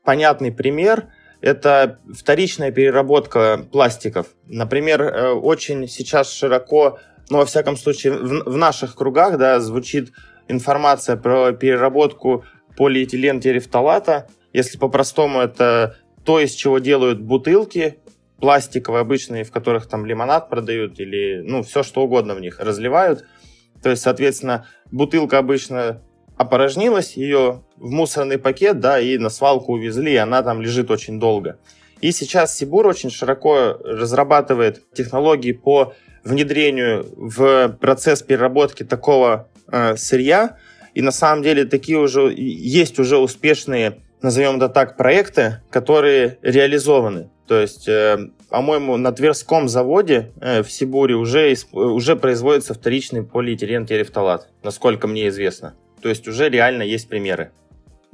понятный 0.05 0.51
пример– 0.51 1.05
это 1.45 1.99
вторичная 2.11 2.73
переработка 2.73 3.67
пластиков. 3.71 4.29
Например, 4.47 5.03
э, 5.03 5.33
очень 5.33 5.87
сейчас 5.89 6.33
широко, 6.33 6.99
ну, 7.29 7.37
во 7.37 7.45
всяком 7.45 7.77
случае, 7.77 8.15
в, 8.15 8.45
в 8.47 8.57
наших 8.57 8.97
кругах, 8.97 9.37
да, 9.37 9.61
звучит 9.61 10.13
информация 10.49 11.19
про 11.19 11.53
переработку 11.53 12.47
полиэтилен-терефталата. 12.79 14.27
Если 14.55 14.79
по-простому, 14.79 15.41
это 15.41 15.99
то, 16.25 16.41
из 16.41 16.53
чего 16.53 16.79
делают 16.79 17.21
бутылки 17.21 17.99
пластиковые, 18.41 19.03
обычные, 19.03 19.45
в 19.45 19.53
которых 19.53 19.87
там 19.87 20.07
лимонад 20.07 20.49
продают 20.49 20.99
или, 20.99 21.43
ну, 21.45 21.63
все 21.63 21.83
что 21.83 22.05
угодно 22.05 22.35
в 22.35 22.41
них 22.41 22.59
разливают. 22.59 23.27
То 23.83 23.91
есть, 23.91 24.01
соответственно, 24.01 24.67
бутылка 24.91 25.37
обычно 25.37 26.01
опорожнилась, 26.39 27.19
ее 27.19 27.64
в 27.77 27.91
мусорный 27.91 28.39
пакет, 28.39 28.81
да, 28.81 29.01
и 29.01 29.19
на 29.19 29.31
свалку 29.31 29.75
увезли, 29.75 30.13
и 30.13 30.17
она 30.17 30.43
там 30.43 30.61
лежит 30.61 30.91
очень 30.91 31.19
долго. 31.19 31.59
И 32.01 32.13
сейчас 32.13 32.57
Сибур 32.57 32.87
очень 32.87 33.11
широко 33.11 33.79
разрабатывает 33.83 34.83
технологии 34.93 35.53
по 35.53 35.95
внедрению 36.23 37.07
в 37.17 37.77
процесс 37.81 38.23
переработки 38.23 38.83
такого 38.83 39.49
э, 39.71 39.97
сырья. 39.97 40.59
И 40.95 41.03
на 41.03 41.13
самом 41.13 41.43
деле 41.43 41.65
такие 41.65 41.99
уже 41.99 42.33
есть 42.33 42.99
уже 42.99 43.19
успешные, 43.19 44.01
назовем 44.23 44.57
это 44.57 44.69
так, 44.69 44.97
проекты, 44.97 45.61
которые 45.71 46.39
реализованы. 46.43 47.31
То 47.47 47.61
есть, 47.61 47.89
э, 47.89 48.19
по-моему, 48.49 48.97
на 48.97 49.13
Тверском 49.13 49.69
заводе 49.69 50.33
э, 50.41 50.63
в 50.63 50.71
Сибуре 50.71 51.15
уже, 51.15 51.55
уже 51.73 52.17
производится 52.17 52.75
вторичный 52.75 53.23
полиэтилен 53.23 53.87
терефталат, 53.87 54.49
насколько 54.63 55.07
мне 55.07 55.29
известно. 55.29 55.75
То 56.01 56.09
есть 56.09 56.27
уже 56.29 56.49
реально 56.49 56.83
есть 56.83 57.09
примеры. 57.09 57.51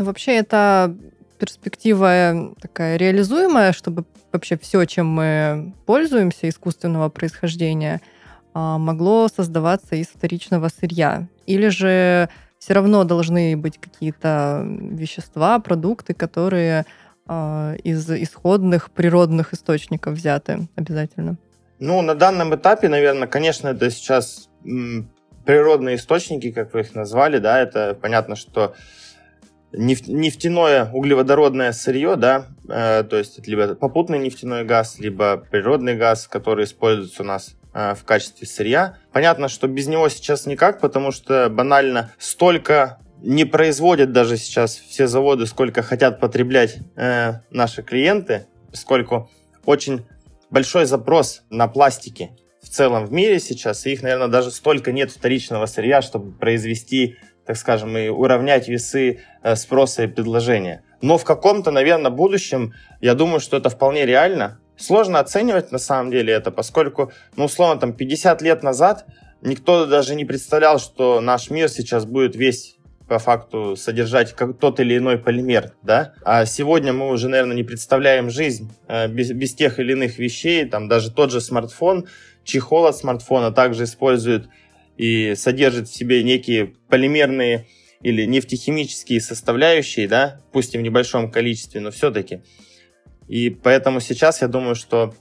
Ну, 0.01 0.07
вообще 0.07 0.37
это 0.37 0.97
перспектива 1.39 2.55
такая 2.59 2.97
реализуемая, 2.97 3.73
чтобы 3.73 4.07
вообще 4.33 4.57
все, 4.57 4.87
чем 4.87 5.09
мы 5.09 5.75
пользуемся 5.85 6.49
искусственного 6.49 7.11
происхождения, 7.11 8.01
а, 8.55 8.79
могло 8.79 9.29
создаваться 9.29 9.97
из 9.97 10.07
вторичного 10.07 10.69
сырья. 10.69 11.29
Или 11.45 11.69
же 11.69 12.31
все 12.59 12.73
равно 12.73 13.05
должны 13.05 13.59
быть 13.59 13.79
какие-то 13.79 14.65
вещества, 14.65 15.59
продукты, 15.59 16.15
которые 16.15 16.87
а, 17.27 17.75
из 17.85 18.11
исходных 18.11 18.91
природных 18.93 19.53
источников 19.53 20.15
взяты 20.15 20.67
обязательно? 20.77 21.37
Ну, 21.79 22.01
на 22.01 22.15
данном 22.15 22.55
этапе, 22.55 22.89
наверное, 22.89 23.29
конечно, 23.29 23.69
это 23.69 23.91
сейчас 23.91 24.49
природные 25.45 25.97
источники, 25.97 26.53
как 26.53 26.73
вы 26.73 26.81
их 26.81 26.95
назвали, 26.95 27.37
да, 27.37 27.61
это 27.61 27.95
понятно, 28.01 28.35
что 28.35 28.75
нефтяное 29.73 30.91
углеводородное 30.93 31.73
сырье, 31.73 32.17
да, 32.17 32.47
э, 32.69 33.05
то 33.05 33.17
есть 33.17 33.39
это 33.39 33.51
либо 33.51 33.75
попутный 33.75 34.19
нефтяной 34.19 34.65
газ, 34.65 34.99
либо 34.99 35.37
природный 35.37 35.97
газ, 35.97 36.27
который 36.27 36.65
используется 36.65 37.23
у 37.23 37.27
нас 37.27 37.57
э, 37.73 37.95
в 37.95 38.05
качестве 38.05 38.47
сырья. 38.47 38.97
Понятно, 39.13 39.49
что 39.49 39.69
без 39.69 39.87
него 39.87 40.09
сейчас 40.09 40.47
никак, 40.47 40.81
потому 40.81 41.13
что 41.13 41.49
банально 41.49 42.13
столько 42.19 42.99
не 43.23 43.45
производят 43.45 44.13
даже 44.13 44.37
сейчас 44.37 44.77
все 44.77 45.07
заводы, 45.07 45.47
сколько 45.47 45.83
хотят 45.83 46.21
потреблять 46.21 46.79
э, 46.97 47.35
наши 47.51 47.83
клиенты, 47.83 48.47
сколько 48.73 49.29
очень 49.65 50.07
большой 50.51 50.87
запрос 50.87 51.43
на 51.51 51.69
пластики 51.69 52.31
в 52.63 52.69
целом 52.69 53.07
в 53.07 53.13
мире 53.13 53.41
сейчас, 53.41 53.87
и 53.87 53.93
их, 53.93 54.03
наверное, 54.03 54.29
даже 54.29 54.51
столько 54.51 54.93
нет 54.93 55.11
вторичного 55.11 55.67
сырья, 55.67 56.03
чтобы 56.03 56.33
произвести, 56.33 57.17
так 57.51 57.57
скажем, 57.57 57.99
и 57.99 58.07
уравнять 58.07 58.69
весы 58.69 59.23
э, 59.43 59.57
спроса 59.57 60.05
и 60.05 60.07
предложения. 60.07 60.85
Но 61.03 61.19
в 61.19 61.25
каком-то, 61.25 61.73
наверное, 61.73 62.13
будущем, 62.13 62.75
я 63.01 63.15
думаю, 63.15 63.41
что 63.41 63.57
это 63.57 63.71
вполне 63.71 64.07
реально. 64.07 64.61
Сложно 64.77 65.19
оценивать 65.19 65.73
на 65.73 65.79
самом 65.79 66.13
деле 66.13 66.33
это, 66.33 66.53
поскольку, 66.53 67.11
ну, 67.35 67.47
условно, 67.47 67.81
там 67.81 67.93
50 67.93 68.41
лет 68.43 68.63
назад 68.63 69.05
никто 69.43 69.87
даже 69.87 70.15
не 70.15 70.25
представлял, 70.25 70.79
что 70.79 71.21
наш 71.21 71.51
мир 71.51 71.69
сейчас 71.69 72.05
будет 72.05 72.37
весь 72.37 72.77
по 73.09 73.19
факту 73.19 73.75
содержать 73.75 74.33
как 74.33 74.57
тот 74.57 74.79
или 74.79 74.97
иной 74.97 75.19
полимер, 75.19 75.73
да, 75.83 76.13
а 76.23 76.47
сегодня 76.47 76.93
мы 76.93 77.09
уже, 77.09 77.29
наверное, 77.29 77.57
не 77.57 77.65
представляем 77.65 78.31
жизнь 78.31 78.71
э, 78.87 79.09
без, 79.09 79.33
без 79.33 79.55
тех 79.57 79.81
или 79.81 79.91
иных 79.91 80.19
вещей, 80.19 80.67
там 80.67 80.87
даже 80.87 81.11
тот 81.11 81.33
же 81.33 81.41
смартфон, 81.41 82.07
чехол 82.45 82.87
от 82.87 82.97
смартфона 82.97 83.51
также 83.51 83.85
использует 83.85 84.49
и 85.01 85.35
содержит 85.35 85.89
в 85.89 85.95
себе 85.95 86.23
некие 86.23 86.75
полимерные 86.91 87.67
или 88.03 88.27
нефтехимические 88.27 89.23
составляющие, 89.23 90.07
да, 90.07 90.43
пусть 90.53 90.75
и 90.75 90.79
в 90.79 90.83
небольшом 90.83 91.31
количестве, 91.31 91.81
но 91.81 91.91
все-таки. 91.91 92.43
И 93.27 93.49
поэтому 93.49 94.01
сейчас 94.01 94.43
я 94.43 94.49
думаю, 94.49 94.75
что 94.75 95.15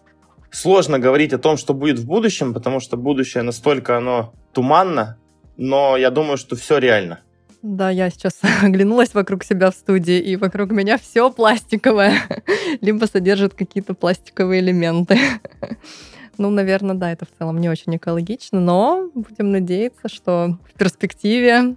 сложно 0.52 1.00
говорить 1.00 1.32
о 1.32 1.38
том, 1.38 1.56
что 1.56 1.74
будет 1.74 1.98
в 1.98 2.06
будущем, 2.06 2.54
потому 2.54 2.82
что 2.82 2.98
будущее 2.98 3.42
настолько 3.42 3.96
оно 3.96 4.34
туманно, 4.54 5.18
но 5.56 5.96
я 5.96 6.10
думаю, 6.10 6.36
что 6.36 6.58
все 6.58 6.78
реально. 6.78 7.22
Да, 7.62 7.90
я 7.90 8.10
сейчас 8.10 8.38
оглянулась 8.62 9.14
вокруг 9.14 9.46
себя 9.46 9.72
в 9.72 9.76
студии, 9.76 10.20
и 10.20 10.36
вокруг 10.36 10.72
меня 10.72 10.98
все 10.98 11.32
пластиковое, 11.32 12.20
либо 12.82 13.06
содержит 13.06 13.54
какие-то 13.54 13.94
пластиковые 13.94 14.60
элементы. 14.60 15.18
Ну, 16.40 16.50
наверное, 16.50 16.96
да, 16.96 17.12
это 17.12 17.26
в 17.26 17.38
целом 17.38 17.60
не 17.60 17.68
очень 17.68 17.98
экологично, 17.98 18.62
но 18.62 19.12
будем 19.14 19.52
надеяться, 19.52 20.08
что 20.08 20.58
в 20.74 20.78
перспективе 20.80 21.76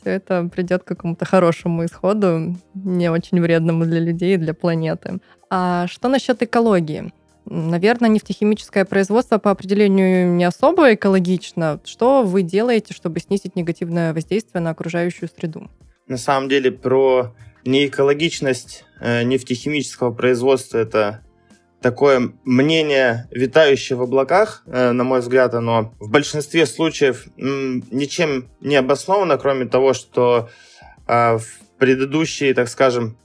все 0.00 0.12
это 0.12 0.48
придет 0.50 0.82
к 0.82 0.86
какому-то 0.86 1.26
хорошему 1.26 1.84
исходу, 1.84 2.56
не 2.72 3.10
очень 3.10 3.38
вредному 3.38 3.84
для 3.84 4.00
людей 4.00 4.34
и 4.34 4.38
для 4.38 4.54
планеты. 4.54 5.18
А 5.50 5.86
что 5.88 6.08
насчет 6.08 6.42
экологии? 6.42 7.12
Наверное, 7.44 8.08
нефтехимическое 8.08 8.86
производство 8.86 9.36
по 9.36 9.50
определению 9.50 10.32
не 10.32 10.44
особо 10.44 10.94
экологично. 10.94 11.78
Что 11.84 12.22
вы 12.22 12.40
делаете, 12.40 12.94
чтобы 12.94 13.20
снизить 13.20 13.56
негативное 13.56 14.14
воздействие 14.14 14.62
на 14.62 14.70
окружающую 14.70 15.28
среду? 15.28 15.70
На 16.08 16.16
самом 16.16 16.48
деле 16.48 16.72
про 16.72 17.34
неэкологичность 17.66 18.86
э, 19.00 19.22
нефтехимического 19.22 20.12
производства 20.12 20.78
это 20.78 21.25
такое 21.86 22.32
мнение, 22.44 23.28
витающее 23.30 23.96
в 23.96 24.02
облаках, 24.02 24.64
э, 24.66 24.90
на 24.90 25.04
мой 25.04 25.20
взгляд, 25.20 25.54
оно 25.54 25.94
в 26.00 26.10
большинстве 26.10 26.66
случаев 26.66 27.26
ничем 27.36 28.48
не 28.60 28.74
обосновано, 28.74 29.38
кроме 29.38 29.66
того, 29.66 29.92
что 29.92 30.48
э, 31.06 31.38
в 31.38 31.46
предыдущие, 31.78 32.54
так 32.54 32.68
скажем, 32.68 33.16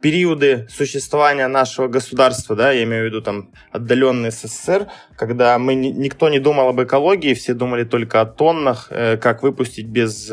периоды 0.00 0.66
существования 0.68 1.46
нашего 1.46 1.86
государства, 1.86 2.56
да, 2.56 2.72
я 2.72 2.82
имею 2.82 3.04
в 3.04 3.06
виду 3.06 3.22
там 3.22 3.52
отдаленный 3.70 4.32
СССР, 4.32 4.88
когда 5.16 5.56
мы 5.60 5.76
никто 5.76 6.28
не 6.28 6.40
думал 6.40 6.70
об 6.70 6.82
экологии, 6.82 7.34
все 7.34 7.54
думали 7.54 7.84
только 7.84 8.20
о 8.20 8.26
тоннах, 8.26 8.88
э, 8.90 9.18
как 9.18 9.44
выпустить 9.44 9.86
без 9.86 10.32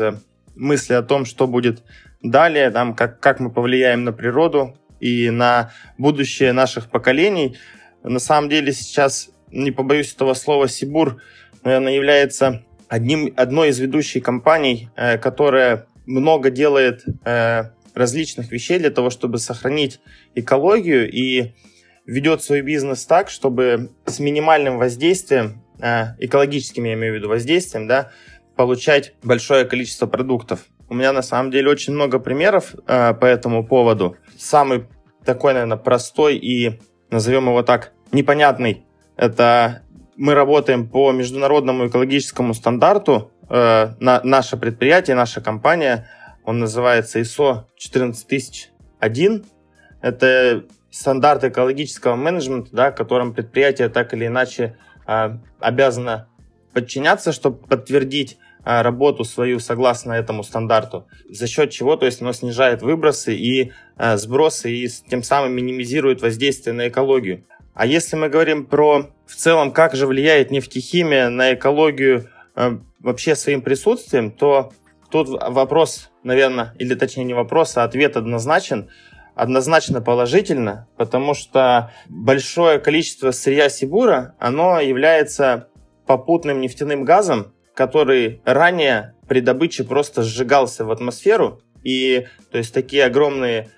мысли 0.56 0.94
о 0.94 1.02
том, 1.02 1.24
что 1.26 1.46
будет 1.46 1.84
далее, 2.24 2.72
там, 2.72 2.96
как, 2.96 3.20
как 3.20 3.38
мы 3.38 3.52
повлияем 3.52 4.02
на 4.02 4.12
природу 4.12 4.74
и 5.00 5.30
на 5.30 5.72
будущее 5.96 6.52
наших 6.52 6.90
поколений. 6.90 7.56
На 8.02 8.18
самом 8.18 8.48
деле 8.48 8.72
сейчас, 8.72 9.30
не 9.50 9.70
побоюсь 9.70 10.12
этого 10.14 10.34
слова, 10.34 10.68
Сибур, 10.68 11.20
наверное, 11.64 11.94
является 11.94 12.64
одним, 12.88 13.32
одной 13.36 13.68
из 13.70 13.78
ведущих 13.78 14.22
компаний, 14.22 14.88
э, 14.96 15.18
которая 15.18 15.86
много 16.06 16.50
делает 16.50 17.04
различных 17.98 18.52
вещей 18.52 18.78
для 18.78 18.90
того, 18.90 19.10
чтобы 19.10 19.38
сохранить 19.38 20.00
экологию 20.34 21.10
и 21.10 21.52
ведет 22.06 22.42
свой 22.42 22.62
бизнес 22.62 23.04
так, 23.04 23.28
чтобы 23.28 23.90
с 24.06 24.18
минимальным 24.18 24.78
воздействием, 24.78 25.62
э, 25.80 26.14
экологическим 26.18 26.84
я 26.84 26.94
имею 26.94 27.12
в 27.12 27.16
виду 27.16 27.28
воздействием, 27.28 27.86
да, 27.86 28.10
получать 28.56 29.14
большое 29.22 29.66
количество 29.66 30.06
продуктов. 30.06 30.60
У 30.88 30.94
меня 30.94 31.12
на 31.12 31.22
самом 31.22 31.50
деле 31.50 31.70
очень 31.70 31.92
много 31.92 32.18
примеров 32.18 32.74
э, 32.86 33.14
по 33.14 33.26
этому 33.26 33.66
поводу. 33.66 34.16
Самый 34.38 34.86
такой, 35.24 35.52
наверное, 35.52 35.76
простой 35.76 36.36
и, 36.36 36.80
назовем 37.10 37.46
его 37.46 37.62
так, 37.62 37.92
непонятный, 38.12 38.86
это 39.16 39.82
мы 40.16 40.34
работаем 40.34 40.88
по 40.88 41.12
международному 41.12 41.88
экологическому 41.88 42.54
стандарту. 42.54 43.30
Э, 43.50 43.94
на, 44.00 44.20
наше 44.24 44.56
предприятие, 44.56 45.16
наша 45.16 45.40
компания 45.40 46.08
он 46.44 46.58
называется 46.58 47.20
ISO 47.20 47.64
14001. 47.76 49.44
Это 50.00 50.64
стандарт 50.90 51.44
экологического 51.44 52.16
менеджмента, 52.16 52.70
да, 52.72 52.90
которым 52.90 53.34
предприятие 53.34 53.90
так 53.90 54.14
или 54.14 54.26
иначе 54.26 54.78
э, 55.06 55.36
обязано 55.60 56.28
подчиняться, 56.72 57.32
чтобы 57.32 57.58
подтвердить 57.66 58.38
работу 58.82 59.24
свою 59.24 59.60
согласно 59.60 60.12
этому 60.12 60.42
стандарту. 60.42 61.06
За 61.28 61.46
счет 61.46 61.70
чего, 61.70 61.96
то 61.96 62.06
есть 62.06 62.20
оно 62.22 62.32
снижает 62.32 62.82
выбросы 62.82 63.34
и 63.34 63.72
э, 63.96 64.16
сбросы 64.16 64.70
и 64.70 64.88
тем 65.08 65.22
самым 65.22 65.52
минимизирует 65.52 66.22
воздействие 66.22 66.74
на 66.74 66.88
экологию. 66.88 67.44
А 67.74 67.86
если 67.86 68.16
мы 68.16 68.28
говорим 68.28 68.66
про 68.66 69.10
в 69.26 69.34
целом, 69.34 69.72
как 69.72 69.94
же 69.94 70.06
влияет 70.06 70.50
нефтехимия 70.50 71.28
на 71.28 71.54
экологию 71.54 72.28
э, 72.56 72.78
вообще 73.00 73.36
своим 73.36 73.62
присутствием, 73.62 74.30
то 74.30 74.72
Тут 75.10 75.28
вопрос, 75.28 76.10
наверное, 76.22 76.74
или 76.78 76.94
точнее 76.94 77.24
не 77.24 77.34
вопрос, 77.34 77.76
а 77.76 77.84
ответ 77.84 78.16
однозначен. 78.16 78.90
Однозначно 79.34 80.02
положительно, 80.02 80.88
потому 80.96 81.32
что 81.32 81.92
большое 82.08 82.80
количество 82.80 83.30
сырья 83.30 83.68
Сибура, 83.68 84.34
оно 84.40 84.80
является 84.80 85.68
попутным 86.06 86.60
нефтяным 86.60 87.04
газом, 87.04 87.54
который 87.78 88.40
ранее 88.44 89.14
при 89.28 89.38
добыче 89.38 89.84
просто 89.84 90.24
сжигался 90.24 90.84
в 90.84 90.90
атмосферу. 90.90 91.62
И 91.84 92.26
то 92.50 92.58
есть 92.58 92.74
такие 92.74 93.04
огромные 93.04 93.68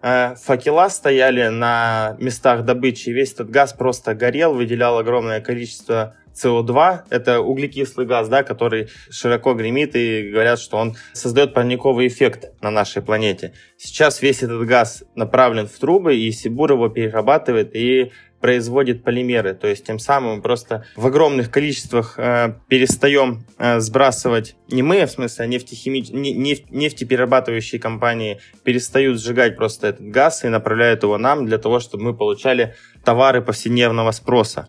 э, 0.00 0.34
факела 0.36 0.88
стояли 0.88 1.48
на 1.48 2.16
местах 2.18 2.64
добычи, 2.64 3.10
и 3.10 3.12
весь 3.12 3.34
этот 3.34 3.50
газ 3.50 3.74
просто 3.74 4.14
горел, 4.14 4.54
выделял 4.54 4.96
огромное 4.96 5.42
количество 5.42 6.16
СО2— 6.34 7.00
это 7.10 7.40
углекислый 7.40 8.06
газ, 8.06 8.28
да, 8.28 8.42
который 8.44 8.88
широко 9.10 9.52
гремит 9.52 9.94
и 9.94 10.30
говорят, 10.30 10.58
что 10.58 10.78
он 10.78 10.96
создает 11.12 11.52
парниковый 11.52 12.06
эффект 12.06 12.52
на 12.62 12.70
нашей 12.70 13.02
планете. 13.02 13.52
Сейчас 13.76 14.22
весь 14.22 14.42
этот 14.42 14.64
газ 14.66 15.04
направлен 15.16 15.66
в 15.66 15.78
трубы, 15.78 16.16
и 16.16 16.30
Сибур 16.30 16.72
его 16.72 16.88
перерабатывает 16.88 17.76
и 17.76 18.12
производит 18.40 19.04
полимеры. 19.04 19.54
То 19.54 19.68
есть 19.68 19.84
тем 19.84 19.98
самым 19.98 20.36
мы 20.36 20.42
просто 20.42 20.84
в 20.96 21.06
огромных 21.06 21.50
количествах 21.50 22.14
э, 22.18 22.54
перестаем 22.68 23.44
э, 23.58 23.80
сбрасывать, 23.80 24.56
не 24.68 24.82
мы, 24.82 25.04
в 25.04 25.10
смысле, 25.10 25.44
а 25.44 25.46
нефтехими... 25.46 25.98
нефть... 25.98 26.70
нефтеперерабатывающие 26.70 27.80
компании 27.80 28.40
перестают 28.64 29.20
сжигать 29.20 29.56
просто 29.56 29.88
этот 29.88 30.06
газ 30.08 30.44
и 30.44 30.48
направляют 30.48 31.02
его 31.02 31.18
нам 31.18 31.46
для 31.46 31.58
того, 31.58 31.80
чтобы 31.80 32.04
мы 32.04 32.14
получали 32.14 32.74
товары 33.04 33.42
повседневного 33.42 34.10
спроса. 34.12 34.68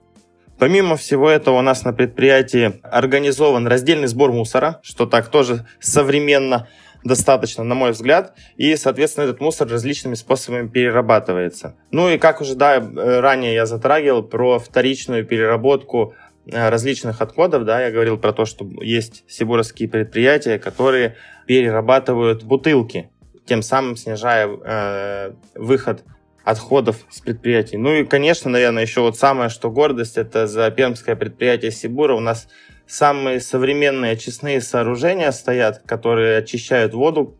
Помимо 0.62 0.96
всего 0.96 1.28
этого, 1.28 1.58
у 1.58 1.62
нас 1.62 1.86
на 1.86 1.92
предприятии 1.92 2.80
организован 2.84 3.66
раздельный 3.66 4.08
сбор 4.08 4.32
мусора, 4.32 4.80
что 4.84 5.08
так 5.08 5.30
тоже 5.30 5.66
современно 5.80 6.68
достаточно, 7.04 7.64
на 7.64 7.76
мой 7.76 7.92
взгляд, 7.92 8.34
и, 8.58 8.76
соответственно, 8.76 9.26
этот 9.26 9.40
мусор 9.40 9.68
различными 9.68 10.16
способами 10.16 10.68
перерабатывается. 10.68 11.76
Ну 11.92 12.10
и 12.10 12.18
как 12.18 12.42
уже, 12.42 12.56
да, 12.56 12.80
ранее 12.80 13.54
я 13.54 13.66
затрагивал 13.66 14.24
про 14.24 14.60
вторичную 14.60 15.26
переработку 15.26 16.14
э, 16.46 16.70
различных 16.70 17.22
отходов, 17.22 17.66
да, 17.66 17.82
я 17.82 17.92
говорил 17.92 18.18
про 18.18 18.34
то, 18.34 18.46
что 18.46 18.68
есть 18.82 19.24
сибуровские 19.28 19.90
предприятия, 19.90 20.60
которые 20.60 21.16
перерабатывают 21.48 22.44
бутылки, 22.44 23.10
тем 23.46 23.62
самым 23.62 23.96
снижая 23.96 24.48
э, 24.48 25.32
выход 25.56 26.04
отходов 26.44 26.98
с 27.10 27.20
предприятий. 27.20 27.78
Ну 27.78 27.94
и, 27.94 28.04
конечно, 28.04 28.50
наверное, 28.50 28.84
еще 28.84 29.02
вот 29.02 29.18
самое, 29.18 29.50
что 29.50 29.70
гордость, 29.70 30.18
это 30.18 30.48
за 30.48 30.72
пермское 30.72 31.16
предприятие 31.16 31.72
Сибура. 31.72 32.16
У 32.16 32.20
нас 32.20 32.48
самые 32.92 33.40
современные 33.40 34.12
очистные 34.12 34.60
сооружения 34.60 35.32
стоят, 35.32 35.82
которые 35.86 36.40
очищают 36.40 36.94
воду, 36.94 37.38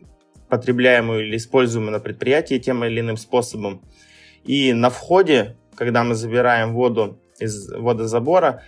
потребляемую 0.48 1.26
или 1.26 1.36
используемую 1.36 1.92
на 1.92 2.00
предприятии 2.00 2.58
тем 2.58 2.82
или 2.84 3.00
иным 3.00 3.18
способом. 3.18 3.82
И 4.44 4.72
на 4.72 4.88
входе, 4.88 5.56
когда 5.74 6.04
мы 6.04 6.14
забираем 6.14 6.72
воду 6.72 7.20
из 7.38 7.70
водозабора, 7.70 8.62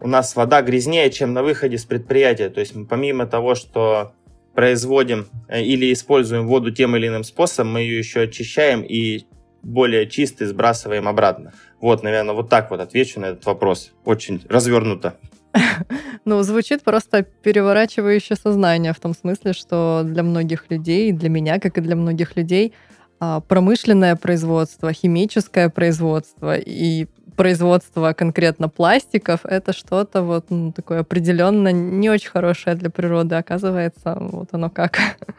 у 0.00 0.08
нас 0.08 0.34
вода 0.36 0.62
грязнее, 0.62 1.10
чем 1.10 1.34
на 1.34 1.42
выходе 1.42 1.76
с 1.76 1.84
предприятия. 1.84 2.48
То 2.48 2.60
есть 2.60 2.74
мы 2.74 2.86
помимо 2.86 3.26
того, 3.26 3.54
что 3.54 4.14
производим 4.54 5.26
э, 5.48 5.62
или 5.62 5.92
используем 5.92 6.46
воду 6.46 6.70
тем 6.70 6.96
или 6.96 7.08
иным 7.08 7.24
способом, 7.24 7.74
мы 7.74 7.80
ее 7.80 7.98
еще 7.98 8.22
очищаем 8.22 8.80
и 8.82 9.26
более 9.62 10.08
чистый 10.08 10.46
сбрасываем 10.46 11.08
обратно. 11.08 11.52
Вот, 11.78 12.02
наверное, 12.02 12.34
вот 12.34 12.48
так 12.48 12.70
вот 12.70 12.80
отвечу 12.80 13.20
на 13.20 13.26
этот 13.26 13.44
вопрос. 13.44 13.92
Очень 14.06 14.42
развернуто. 14.48 15.18
Ну, 16.24 16.42
звучит 16.42 16.82
просто 16.82 17.22
переворачивающе 17.22 18.34
сознание 18.36 18.92
в 18.92 19.00
том 19.00 19.14
смысле, 19.14 19.52
что 19.52 20.02
для 20.04 20.22
многих 20.22 20.70
людей, 20.70 21.12
для 21.12 21.28
меня, 21.28 21.60
как 21.60 21.78
и 21.78 21.80
для 21.80 21.94
многих 21.96 22.36
людей, 22.36 22.72
а, 23.20 23.40
промышленное 23.40 24.16
производство, 24.16 24.92
химическое 24.92 25.68
производство 25.68 26.56
и 26.56 27.06
производство 27.36 28.12
конкретно 28.12 28.68
пластиков 28.68 29.40
это 29.44 29.72
что-то 29.72 30.22
вот 30.22 30.46
ну, 30.50 30.72
такое 30.72 31.00
определенно 31.00 31.70
не 31.70 32.10
очень 32.10 32.30
хорошее 32.30 32.76
для 32.76 32.90
природы. 32.90 33.36
Оказывается, 33.36 34.16
вот 34.18 34.48
оно 34.52 34.70
как 34.70 34.98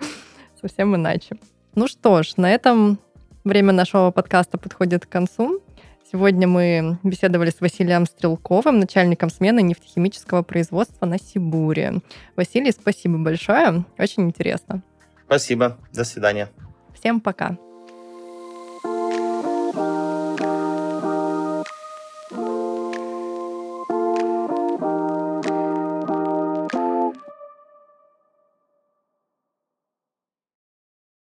совсем 0.62 0.96
иначе. 0.96 1.38
Ну 1.76 1.88
что 1.88 2.24
ж, 2.24 2.34
на 2.38 2.52
этом 2.52 3.00
Время 3.48 3.72
нашего 3.72 4.12
подкаста 4.12 4.58
подходит 4.58 5.06
к 5.06 5.10
концу. 5.10 5.62
Сегодня 6.10 6.48
мы 6.48 7.00
беседовали 7.04 7.50
с 7.50 7.60
Василием 7.60 8.06
Стрелковым, 8.06 8.80
начальником 8.80 9.30
смены 9.30 9.62
нефтехимического 9.62 10.42
производства 10.42 11.06
на 11.06 11.20
Сибуре. 11.20 12.02
Василий, 12.38 12.72
спасибо 12.72 13.18
большое. 13.18 13.84
Очень 14.00 14.24
интересно. 14.24 14.84
Спасибо. 15.26 15.78
До 15.92 16.06
свидания. 16.06 16.50
Всем 16.94 17.20
пока. 17.20 17.58